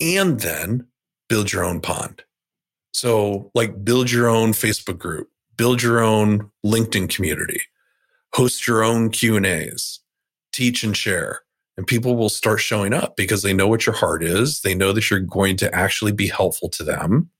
and 0.00 0.40
then 0.40 0.86
build 1.28 1.52
your 1.52 1.64
own 1.64 1.80
pond. 1.80 2.22
So, 2.92 3.50
like, 3.54 3.84
build 3.84 4.10
your 4.10 4.28
own 4.28 4.52
Facebook 4.52 4.98
group, 4.98 5.28
build 5.56 5.82
your 5.82 6.00
own 6.00 6.50
LinkedIn 6.64 7.14
community, 7.14 7.60
host 8.34 8.66
your 8.66 8.82
own 8.82 9.10
Q 9.10 9.36
and 9.36 9.46
A's, 9.46 10.00
teach 10.52 10.82
and 10.82 10.96
share, 10.96 11.42
and 11.76 11.86
people 11.86 12.16
will 12.16 12.30
start 12.30 12.60
showing 12.60 12.92
up 12.92 13.16
because 13.16 13.42
they 13.42 13.52
know 13.52 13.68
what 13.68 13.86
your 13.86 13.94
heart 13.94 14.24
is. 14.24 14.62
They 14.62 14.74
know 14.74 14.92
that 14.92 15.10
you're 15.10 15.20
going 15.20 15.56
to 15.58 15.72
actually 15.74 16.12
be 16.12 16.28
helpful 16.28 16.68
to 16.70 16.82
them, 16.82 17.30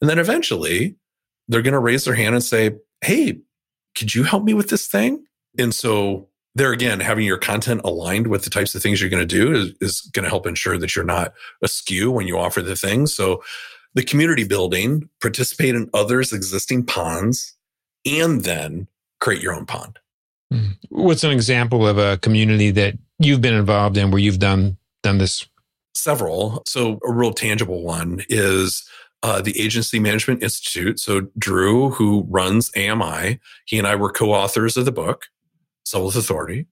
and 0.00 0.08
then 0.08 0.18
eventually 0.18 0.96
they're 1.48 1.62
going 1.62 1.72
to 1.72 1.80
raise 1.80 2.04
their 2.04 2.14
hand 2.14 2.34
and 2.34 2.44
say, 2.44 2.76
Hey, 3.02 3.38
could 3.96 4.14
you 4.14 4.24
help 4.24 4.44
me 4.44 4.54
with 4.54 4.70
this 4.70 4.86
thing? 4.86 5.24
And 5.58 5.74
so 5.74 6.28
there 6.54 6.72
again, 6.72 7.00
having 7.00 7.24
your 7.24 7.38
content 7.38 7.80
aligned 7.84 8.26
with 8.26 8.44
the 8.44 8.50
types 8.50 8.74
of 8.74 8.82
things 8.82 9.00
you're 9.00 9.10
going 9.10 9.26
to 9.26 9.26
do 9.26 9.54
is, 9.54 9.72
is 9.80 10.00
going 10.12 10.24
to 10.24 10.28
help 10.28 10.46
ensure 10.46 10.78
that 10.78 10.94
you're 10.96 11.04
not 11.04 11.32
askew 11.62 12.10
when 12.10 12.26
you 12.26 12.38
offer 12.38 12.62
the 12.62 12.76
thing. 12.76 13.06
So 13.06 13.42
the 13.94 14.02
community 14.04 14.44
building, 14.44 15.08
participate 15.20 15.74
in 15.74 15.90
others' 15.94 16.32
existing 16.32 16.86
ponds, 16.86 17.56
and 18.04 18.42
then 18.42 18.88
create 19.20 19.42
your 19.42 19.54
own 19.54 19.66
pond. 19.66 19.98
Hmm. 20.50 20.70
What's 20.88 21.24
an 21.24 21.30
example 21.30 21.86
of 21.86 21.98
a 21.98 22.18
community 22.18 22.70
that 22.72 22.96
you've 23.18 23.40
been 23.40 23.54
involved 23.54 23.96
in 23.96 24.10
where 24.10 24.20
you've 24.20 24.38
done 24.38 24.76
done 25.02 25.18
this? 25.18 25.46
Several. 25.94 26.62
So 26.66 26.98
a 27.06 27.12
real 27.12 27.32
tangible 27.32 27.82
one 27.82 28.22
is 28.28 28.88
uh, 29.22 29.40
the 29.40 29.58
Agency 29.60 29.98
Management 29.98 30.42
Institute. 30.42 30.98
So 30.98 31.28
Drew, 31.38 31.90
who 31.90 32.26
runs 32.28 32.70
AMI, 32.76 33.38
he 33.66 33.78
and 33.78 33.86
I 33.86 33.96
were 33.96 34.10
co-authors 34.10 34.76
of 34.76 34.84
the 34.84 34.92
book, 34.92 35.26
Sell 35.84 36.06
with 36.06 36.16
Authority. 36.16 36.66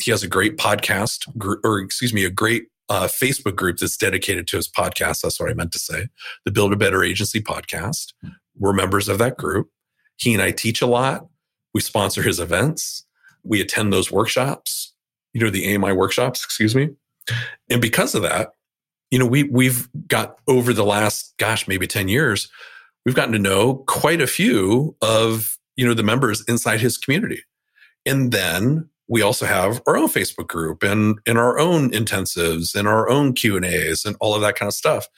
He 0.00 0.10
has 0.10 0.22
a 0.22 0.28
great 0.28 0.56
podcast, 0.56 1.28
or 1.62 1.78
excuse 1.78 2.12
me, 2.12 2.24
a 2.24 2.30
great 2.30 2.64
uh, 2.88 3.06
Facebook 3.06 3.56
group 3.56 3.78
that's 3.78 3.96
dedicated 3.96 4.46
to 4.48 4.56
his 4.56 4.68
podcast. 4.68 5.22
That's 5.22 5.38
what 5.38 5.50
I 5.50 5.54
meant 5.54 5.72
to 5.72 5.78
say. 5.78 6.08
The 6.44 6.50
Build 6.50 6.72
a 6.72 6.76
Better 6.76 7.04
Agency 7.04 7.40
podcast. 7.40 8.12
We're 8.56 8.72
members 8.72 9.08
of 9.08 9.18
that 9.18 9.36
group. 9.36 9.70
He 10.16 10.34
and 10.34 10.42
I 10.42 10.50
teach 10.50 10.82
a 10.82 10.86
lot. 10.86 11.26
We 11.72 11.80
sponsor 11.80 12.22
his 12.22 12.40
events. 12.40 13.04
We 13.42 13.60
attend 13.60 13.92
those 13.92 14.10
workshops, 14.10 14.94
you 15.32 15.40
know, 15.40 15.50
the 15.50 15.74
AMI 15.74 15.92
workshops, 15.92 16.42
excuse 16.42 16.74
me. 16.74 16.90
And 17.68 17.80
because 17.80 18.14
of 18.14 18.22
that, 18.22 18.50
you 19.10 19.18
know, 19.18 19.26
we 19.26 19.44
we've 19.44 19.88
got 20.08 20.38
over 20.48 20.72
the 20.72 20.84
last, 20.84 21.34
gosh, 21.38 21.68
maybe 21.68 21.86
10 21.86 22.08
years, 22.08 22.50
we've 23.04 23.14
gotten 23.14 23.32
to 23.32 23.38
know 23.38 23.76
quite 23.86 24.20
a 24.20 24.26
few 24.26 24.96
of, 25.02 25.58
you 25.76 25.86
know, 25.86 25.94
the 25.94 26.02
members 26.02 26.42
inside 26.48 26.80
his 26.80 26.96
community. 26.96 27.42
And 28.06 28.32
then 28.32 28.88
we 29.08 29.22
also 29.22 29.46
have 29.46 29.82
our 29.86 29.96
own 29.96 30.08
Facebook 30.08 30.48
group 30.48 30.82
and, 30.82 31.18
and 31.26 31.38
our 31.38 31.58
own 31.58 31.90
intensives 31.90 32.74
and 32.74 32.88
our 32.88 33.08
own 33.08 33.34
Q 33.34 33.56
and 33.56 33.64
A's 33.64 34.04
and 34.04 34.16
all 34.20 34.34
of 34.34 34.40
that 34.42 34.56
kind 34.56 34.68
of 34.68 34.74
stuff. 34.74 35.08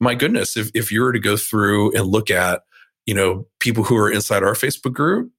My 0.00 0.14
goodness, 0.14 0.56
if, 0.56 0.70
if 0.74 0.90
you 0.90 1.02
were 1.02 1.12
to 1.12 1.20
go 1.20 1.36
through 1.36 1.92
and 1.92 2.06
look 2.06 2.30
at, 2.30 2.62
you 3.06 3.14
know, 3.14 3.46
people 3.58 3.84
who 3.84 3.96
are 3.96 4.10
inside 4.10 4.42
our 4.42 4.54
Facebook 4.54 4.92
group 4.92 5.30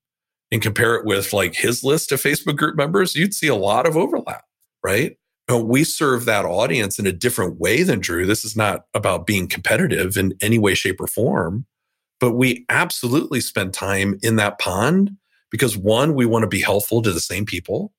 and 0.52 0.62
compare 0.62 0.96
it 0.96 1.06
with 1.06 1.34
like 1.34 1.56
his 1.56 1.84
list 1.84 2.12
of 2.12 2.22
Facebook 2.22 2.58
group 2.58 2.76
members, 2.76 3.16
you'd 3.16 3.34
see 3.34 3.48
a 3.48 3.56
lot 3.56 3.88
of 3.88 3.96
overlap, 3.96 4.44
right? 4.84 5.18
We 5.49 5.84
serve 5.84 6.25
that 6.25 6.45
audience 6.45 6.99
in 6.99 7.06
a 7.06 7.12
different 7.12 7.60
way 7.60 7.84
than 7.84 7.99
Drew. 7.99 8.25
This 8.25 8.45
is 8.45 8.56
not 8.56 8.86
about 8.93 9.27
being 9.27 9.47
competitive 9.47 10.17
in 10.17 10.34
any 10.41 10.58
way, 10.58 10.73
shape, 10.73 11.01
or 11.01 11.08
form, 11.08 11.65
but 12.19 12.32
we 12.32 12.65
absolutely 12.69 13.41
spend 13.41 13.73
time 13.73 14.17
in 14.21 14.38
that 14.38 14.60
pond 14.60 15.12
because 15.51 15.77
one, 15.77 16.15
we 16.15 16.25
want 16.25 16.43
to 16.43 16.47
be 16.47 16.62
helpful 16.62 17.01
to 17.01 17.12
the 17.12 17.19
same 17.19 17.45
people. 17.45 17.93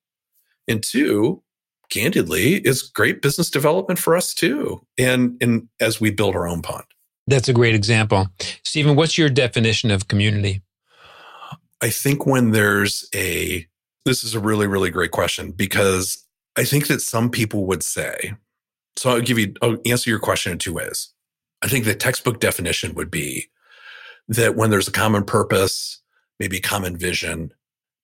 And 0.67 0.83
two, 0.83 1.43
candidly, 1.91 2.55
is 2.57 2.83
great 2.83 3.23
business 3.23 3.51
development 3.51 3.99
for 3.99 4.17
us 4.17 4.35
too. 4.35 4.85
And, 4.99 5.37
and 5.41 5.69
as 5.79 6.01
we 6.01 6.11
build 6.11 6.35
our 6.35 6.49
own 6.49 6.63
pond. 6.63 6.85
That's 7.27 7.49
a 7.49 7.53
great 7.53 7.75
example. 7.75 8.27
Stephen, 8.65 8.97
what's 8.97 9.17
your 9.17 9.29
definition 9.29 9.91
of 9.91 10.09
community? 10.09 10.63
I 11.81 11.91
think 11.91 12.27
when 12.27 12.51
there's 12.51 13.09
a, 13.15 13.67
this 14.05 14.25
is 14.25 14.35
a 14.35 14.41
really, 14.41 14.67
really 14.67 14.91
great 14.91 15.11
question 15.11 15.53
because 15.53 16.24
I 16.57 16.65
think 16.65 16.87
that 16.87 17.03
some 17.03 17.31
people 17.31 17.67
would 17.67 17.83
say, 17.83 18.35
so 18.97 19.11
I'll 19.11 19.21
give 19.21 19.39
you, 19.39 19.55
I'll 19.61 19.77
answer 19.87 20.11
your 20.11 20.21
question 20.21 20.53
in 20.53 20.59
two 20.59 20.75
ways. 20.75 21.13
I 21.63 21.69
think 21.69 21.85
the 21.85 21.95
textbook 21.95 22.41
definition 22.41 22.95
would 22.95 23.11
be 23.11 23.49
that 24.29 24.57
when 24.57 24.71
there's 24.71 24.89
a 24.89 24.93
common 24.93 25.25
purpose, 25.25 26.01
maybe 26.39 26.61
common 26.61 26.97
vision 26.97 27.53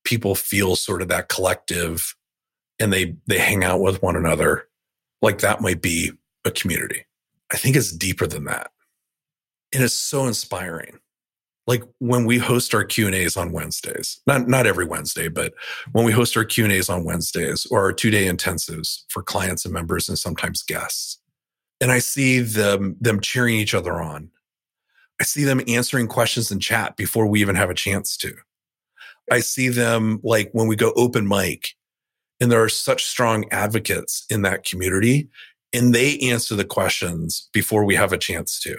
people 0.04 0.34
feel 0.34 0.76
sort 0.76 1.02
of 1.02 1.08
that 1.08 1.28
collective 1.28 2.16
and 2.78 2.92
they 2.92 3.16
they 3.26 3.38
hang 3.38 3.62
out 3.62 3.80
with 3.80 4.02
one 4.02 4.16
another. 4.16 4.66
Like 5.22 5.38
that 5.40 5.60
might 5.60 5.82
be 5.82 6.12
a 6.44 6.50
community. 6.50 7.04
I 7.52 7.56
think 7.56 7.76
it's 7.76 7.92
deeper 7.92 8.26
than 8.26 8.44
that. 8.44 8.70
And 9.72 9.84
it's 9.84 9.94
so 9.94 10.26
inspiring 10.26 10.98
like 11.70 11.82
when 12.00 12.24
we 12.26 12.36
host 12.36 12.74
our 12.74 12.84
q&a's 12.84 13.36
on 13.36 13.52
wednesdays 13.52 14.20
not 14.26 14.46
not 14.48 14.66
every 14.66 14.84
wednesday 14.84 15.28
but 15.28 15.54
when 15.92 16.04
we 16.04 16.12
host 16.12 16.36
our 16.36 16.44
q&a's 16.44 16.90
on 16.90 17.04
wednesdays 17.04 17.66
or 17.70 17.80
our 17.80 17.92
two-day 17.92 18.26
intensives 18.26 19.04
for 19.08 19.22
clients 19.22 19.64
and 19.64 19.72
members 19.72 20.08
and 20.08 20.18
sometimes 20.18 20.62
guests 20.62 21.18
and 21.80 21.90
i 21.90 21.98
see 21.98 22.40
them 22.40 22.96
them 23.00 23.20
cheering 23.20 23.54
each 23.54 23.74
other 23.74 24.02
on 24.02 24.30
I 25.20 25.24
see 25.24 25.44
them 25.44 25.60
answering 25.68 26.06
questions 26.06 26.50
in 26.50 26.60
chat 26.60 26.96
before 26.96 27.26
we 27.26 27.42
even 27.42 27.54
have 27.54 27.68
a 27.68 27.74
chance 27.74 28.16
to. 28.18 28.34
I 29.30 29.40
see 29.40 29.68
them 29.68 30.18
like 30.24 30.48
when 30.52 30.66
we 30.66 30.76
go 30.76 30.92
open 30.96 31.28
mic 31.28 31.74
and 32.40 32.50
there 32.50 32.62
are 32.62 32.70
such 32.70 33.04
strong 33.04 33.44
advocates 33.50 34.24
in 34.30 34.42
that 34.42 34.64
community 34.64 35.28
and 35.74 35.94
they 35.94 36.18
answer 36.20 36.56
the 36.56 36.64
questions 36.64 37.50
before 37.52 37.84
we 37.84 37.94
have 37.94 38.12
a 38.14 38.18
chance 38.18 38.58
to. 38.60 38.78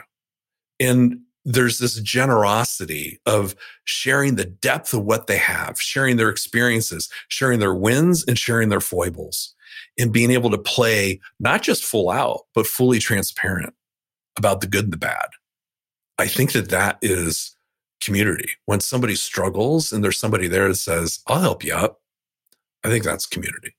And 0.80 1.20
there's 1.44 1.80
this 1.80 2.00
generosity 2.02 3.20
of 3.26 3.56
sharing 3.84 4.36
the 4.36 4.46
depth 4.46 4.94
of 4.94 5.04
what 5.04 5.28
they 5.28 5.38
have, 5.38 5.82
sharing 5.82 6.18
their 6.18 6.30
experiences, 6.30 7.10
sharing 7.30 7.60
their 7.60 7.74
wins 7.74 8.24
and 8.26 8.38
sharing 8.38 8.70
their 8.70 8.80
foibles 8.80 9.56
and 9.98 10.12
being 10.12 10.32
able 10.32 10.50
to 10.52 10.58
play 10.58 11.20
not 11.40 11.62
just 11.62 11.84
full 11.84 12.10
out, 12.10 12.42
but 12.54 12.68
fully 12.68 13.00
transparent 13.00 13.74
about 14.38 14.62
the 14.62 14.68
good 14.68 14.86
and 14.86 14.94
the 14.94 14.98
bad. 14.98 15.28
I 16.18 16.28
think 16.28 16.52
that 16.54 16.70
that 16.70 16.98
is 17.02 17.56
community. 18.02 18.50
When 18.66 18.80
somebody 18.80 19.16
struggles 19.16 19.92
and 19.92 20.04
there's 20.04 20.20
somebody 20.20 20.48
there 20.48 20.68
that 20.68 20.76
says, 20.76 21.20
I'll 21.28 21.42
help 21.42 21.64
you 21.64 21.74
out, 21.74 21.98
I 22.84 22.90
think 22.90 23.04
that's 23.04 23.26
community. 23.26 23.76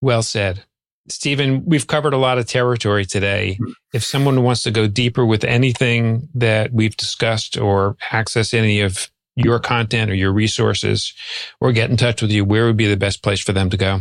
Well 0.00 0.22
said. 0.22 0.64
Stephen, 1.08 1.64
we've 1.66 1.86
covered 1.86 2.14
a 2.14 2.18
lot 2.18 2.38
of 2.38 2.46
territory 2.46 3.04
today. 3.04 3.54
Hmm. 3.54 3.72
If 3.92 4.04
someone 4.04 4.42
wants 4.42 4.62
to 4.62 4.70
go 4.70 4.86
deeper 4.86 5.24
with 5.26 5.44
anything 5.44 6.28
that 6.34 6.72
we've 6.72 6.96
discussed 6.96 7.58
or 7.58 7.96
access 8.10 8.54
any 8.54 8.80
of 8.80 9.10
your 9.36 9.58
content 9.58 10.10
or 10.10 10.14
your 10.14 10.32
resources 10.32 11.12
or 11.60 11.72
get 11.72 11.90
in 11.90 11.96
touch 11.96 12.22
with 12.22 12.30
you, 12.30 12.44
where 12.44 12.66
would 12.66 12.76
be 12.76 12.86
the 12.86 12.96
best 12.96 13.22
place 13.22 13.40
for 13.40 13.52
them 13.52 13.68
to 13.70 13.76
go? 13.76 14.00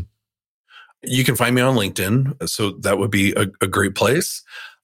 You 1.01 1.23
can 1.25 1.35
find 1.35 1.53
me 1.53 1.61
on 1.61 1.75
LinkedIn. 1.75 2.47
So 2.47 2.71
that 2.81 2.97
would 2.97 3.11
be 3.11 3.33
a, 3.33 3.47
a 3.61 3.67
great 3.67 3.95
place. 3.95 4.41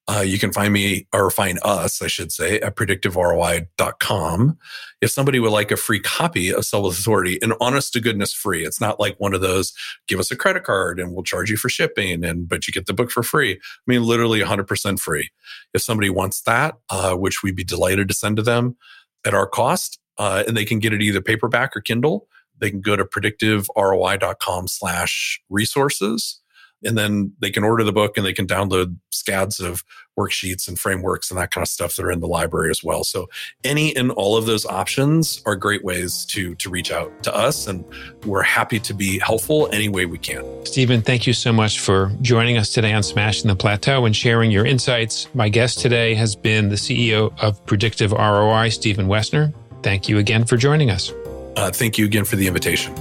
Uh, 0.10 0.22
you 0.22 0.40
can 0.40 0.52
find 0.52 0.74
me 0.74 1.06
or 1.14 1.30
find 1.30 1.60
us, 1.64 2.02
I 2.02 2.08
should 2.08 2.32
say, 2.32 2.60
at 2.62 2.76
predictiveroi.com. 2.76 4.58
If 5.02 5.12
somebody 5.12 5.40
would 5.40 5.52
like 5.52 5.70
a 5.70 5.78
free 5.78 6.00
copy 6.00 6.52
of 6.52 6.66
Sell 6.66 6.82
with 6.82 6.98
Authority, 6.98 7.38
and 7.44 7.54
honest 7.62 7.94
to 7.94 8.02
goodness 8.02 8.34
free, 8.34 8.66
it's 8.66 8.82
not 8.82 9.00
like 9.00 9.20
one 9.20 9.36
of 9.36 9.42
those 9.42 9.72
give 10.08 10.20
us 10.20 10.32
a 10.32 10.36
credit 10.36 10.64
card 10.64 11.00
and 11.00 11.14
we'll 11.14 11.24
charge 11.24 11.52
you 11.52 11.58
for 11.58 11.70
shipping, 11.70 12.26
and 12.26 12.50
but 12.50 12.68
you 12.68 12.74
get 12.74 12.88
the 12.88 12.94
book 12.94 13.12
for 13.12 13.22
free. 13.22 13.54
I 13.54 13.58
mean, 13.86 14.04
literally 14.04 14.40
100% 14.40 15.00
free. 15.00 15.30
If 15.76 15.84
somebody 15.84 16.10
wants 16.10 16.42
that, 16.42 16.80
uh, 16.90 17.14
which 17.14 17.44
we'd 17.44 17.56
be 17.56 17.64
delighted 17.64 18.08
to 18.08 18.16
send 18.16 18.38
to 18.38 18.44
them 18.44 18.78
at 19.26 19.36
our 19.36 19.46
cost, 19.46 20.00
uh, 20.18 20.44
and 20.48 20.58
they 20.58 20.66
can 20.66 20.80
get 20.80 20.92
it 20.92 21.04
either 21.04 21.22
paperback 21.22 21.78
or 21.78 21.82
Kindle, 21.82 22.28
they 22.58 22.72
can 22.72 22.82
go 22.82 22.96
to 22.96 23.06
predictiveroi.com 23.06 24.68
slash 24.68 25.40
resources 25.50 26.39
and 26.84 26.98
then 26.98 27.34
they 27.40 27.52
can 27.52 27.64
order 27.64 27.84
the 27.84 27.92
book 27.92 28.18
and 28.18 28.26
they 28.26 28.34
can 28.34 28.48
download 28.48 28.96
scads 29.12 29.60
of 29.60 29.84
worksheets 30.18 30.68
and 30.68 30.78
frameworks 30.78 31.32
and 31.32 31.40
that 31.40 31.52
kind 31.52 31.64
of 31.64 31.70
stuff 31.70 31.96
that 31.96 32.06
are 32.06 32.12
in 32.12 32.20
the 32.20 32.28
library 32.28 32.70
as 32.70 32.84
well. 32.84 33.04
So 33.04 33.28
any 33.64 33.96
and 33.96 34.12
all 34.12 34.36
of 34.36 34.46
those 34.46 34.66
options 34.66 35.42
are 35.46 35.56
great 35.56 35.84
ways 35.84 36.26
to 36.26 36.56
to 36.56 36.70
reach 36.70 36.92
out 36.92 37.24
to 37.24 37.36
us 37.36 37.68
and 37.68 37.86
we're 38.26 38.42
happy 38.42 38.80
to 38.80 38.94
be 38.94 39.20
helpful 39.20 39.70
any 39.72 39.90
way 39.90 40.06
we 40.06 40.18
can. 40.18 40.44
Stephen, 40.66 41.02
thank 41.02 41.26
you 41.26 41.34
so 41.34 41.54
much 41.54 41.80
for 41.80 42.12
joining 42.22 42.58
us 42.58 42.72
today 42.74 42.94
on 42.94 43.04
Smashing 43.04 43.48
the 43.48 43.56
Plateau 43.56 44.06
and 44.06 44.16
sharing 44.16 44.52
your 44.52 44.66
insights. 44.66 45.28
My 45.34 45.50
guest 45.50 45.80
today 45.80 46.14
has 46.16 46.36
been 46.36 46.70
the 46.70 46.76
CEO 46.76 47.34
of 47.42 47.66
Predictive 47.66 48.12
ROI, 48.12 48.70
Stephen 48.70 49.08
Woessner. 49.08 49.54
Thank 49.84 50.10
you 50.10 50.18
again 50.18 50.46
for 50.46 50.58
joining 50.58 50.90
us. 50.90 51.12
Uh, 51.56 51.72
thank 51.72 51.98
you 51.98 52.06
again 52.06 52.26
for 52.26 52.36
the 52.36 52.48
invitation. 52.48 52.94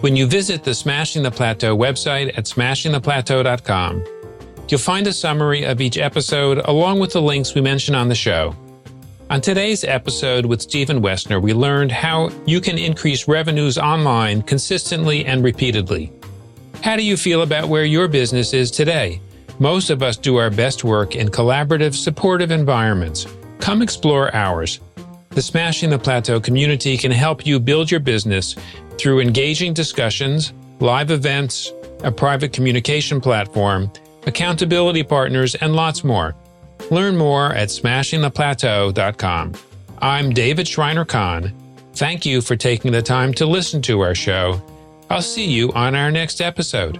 When 0.00 0.14
you 0.14 0.28
visit 0.28 0.62
the 0.62 0.74
Smashing 0.74 1.24
the 1.24 1.30
Plateau 1.32 1.76
website 1.76 2.28
at 2.38 2.44
smashingtheplateau.com, 2.44 4.04
you'll 4.68 4.78
find 4.78 5.08
a 5.08 5.12
summary 5.12 5.64
of 5.64 5.80
each 5.80 5.98
episode 5.98 6.58
along 6.66 7.00
with 7.00 7.14
the 7.14 7.20
links 7.20 7.56
we 7.56 7.60
mention 7.62 7.96
on 7.96 8.08
the 8.08 8.14
show. 8.14 8.54
On 9.28 9.40
today's 9.40 9.82
episode 9.82 10.46
with 10.46 10.62
Stephen 10.62 11.02
Woessner, 11.02 11.42
we 11.42 11.52
learned 11.52 11.90
how 11.90 12.30
you 12.46 12.60
can 12.60 12.78
increase 12.78 13.26
revenues 13.26 13.76
online 13.76 14.42
consistently 14.42 15.26
and 15.26 15.42
repeatedly. 15.42 16.12
How 16.80 16.94
do 16.94 17.02
you 17.02 17.16
feel 17.16 17.42
about 17.42 17.68
where 17.68 17.84
your 17.84 18.06
business 18.06 18.54
is 18.54 18.70
today? 18.70 19.20
Most 19.58 19.90
of 19.90 20.04
us 20.04 20.16
do 20.16 20.36
our 20.36 20.48
best 20.48 20.84
work 20.84 21.16
in 21.16 21.26
collaborative, 21.26 21.96
supportive 21.96 22.52
environments. 22.52 23.26
Come 23.58 23.82
explore 23.82 24.32
ours. 24.32 24.78
The 25.38 25.42
Smashing 25.42 25.90
the 25.90 26.00
Plateau 26.00 26.40
community 26.40 26.96
can 26.96 27.12
help 27.12 27.46
you 27.46 27.60
build 27.60 27.92
your 27.92 28.00
business 28.00 28.56
through 28.98 29.20
engaging 29.20 29.72
discussions, 29.72 30.52
live 30.80 31.12
events, 31.12 31.72
a 32.02 32.10
private 32.10 32.52
communication 32.52 33.20
platform, 33.20 33.88
accountability 34.26 35.04
partners, 35.04 35.54
and 35.54 35.76
lots 35.76 36.02
more. 36.02 36.34
Learn 36.90 37.16
more 37.16 37.52
at 37.52 37.68
smashingtheplateau.com. 37.68 39.52
I'm 39.98 40.30
David 40.30 40.66
Shriner 40.66 41.04
Cahn. 41.04 41.54
Thank 41.92 42.26
you 42.26 42.40
for 42.40 42.56
taking 42.56 42.90
the 42.90 43.00
time 43.00 43.32
to 43.34 43.46
listen 43.46 43.80
to 43.82 44.00
our 44.00 44.16
show. 44.16 44.60
I'll 45.08 45.22
see 45.22 45.46
you 45.46 45.70
on 45.72 45.94
our 45.94 46.10
next 46.10 46.40
episode. 46.40 46.98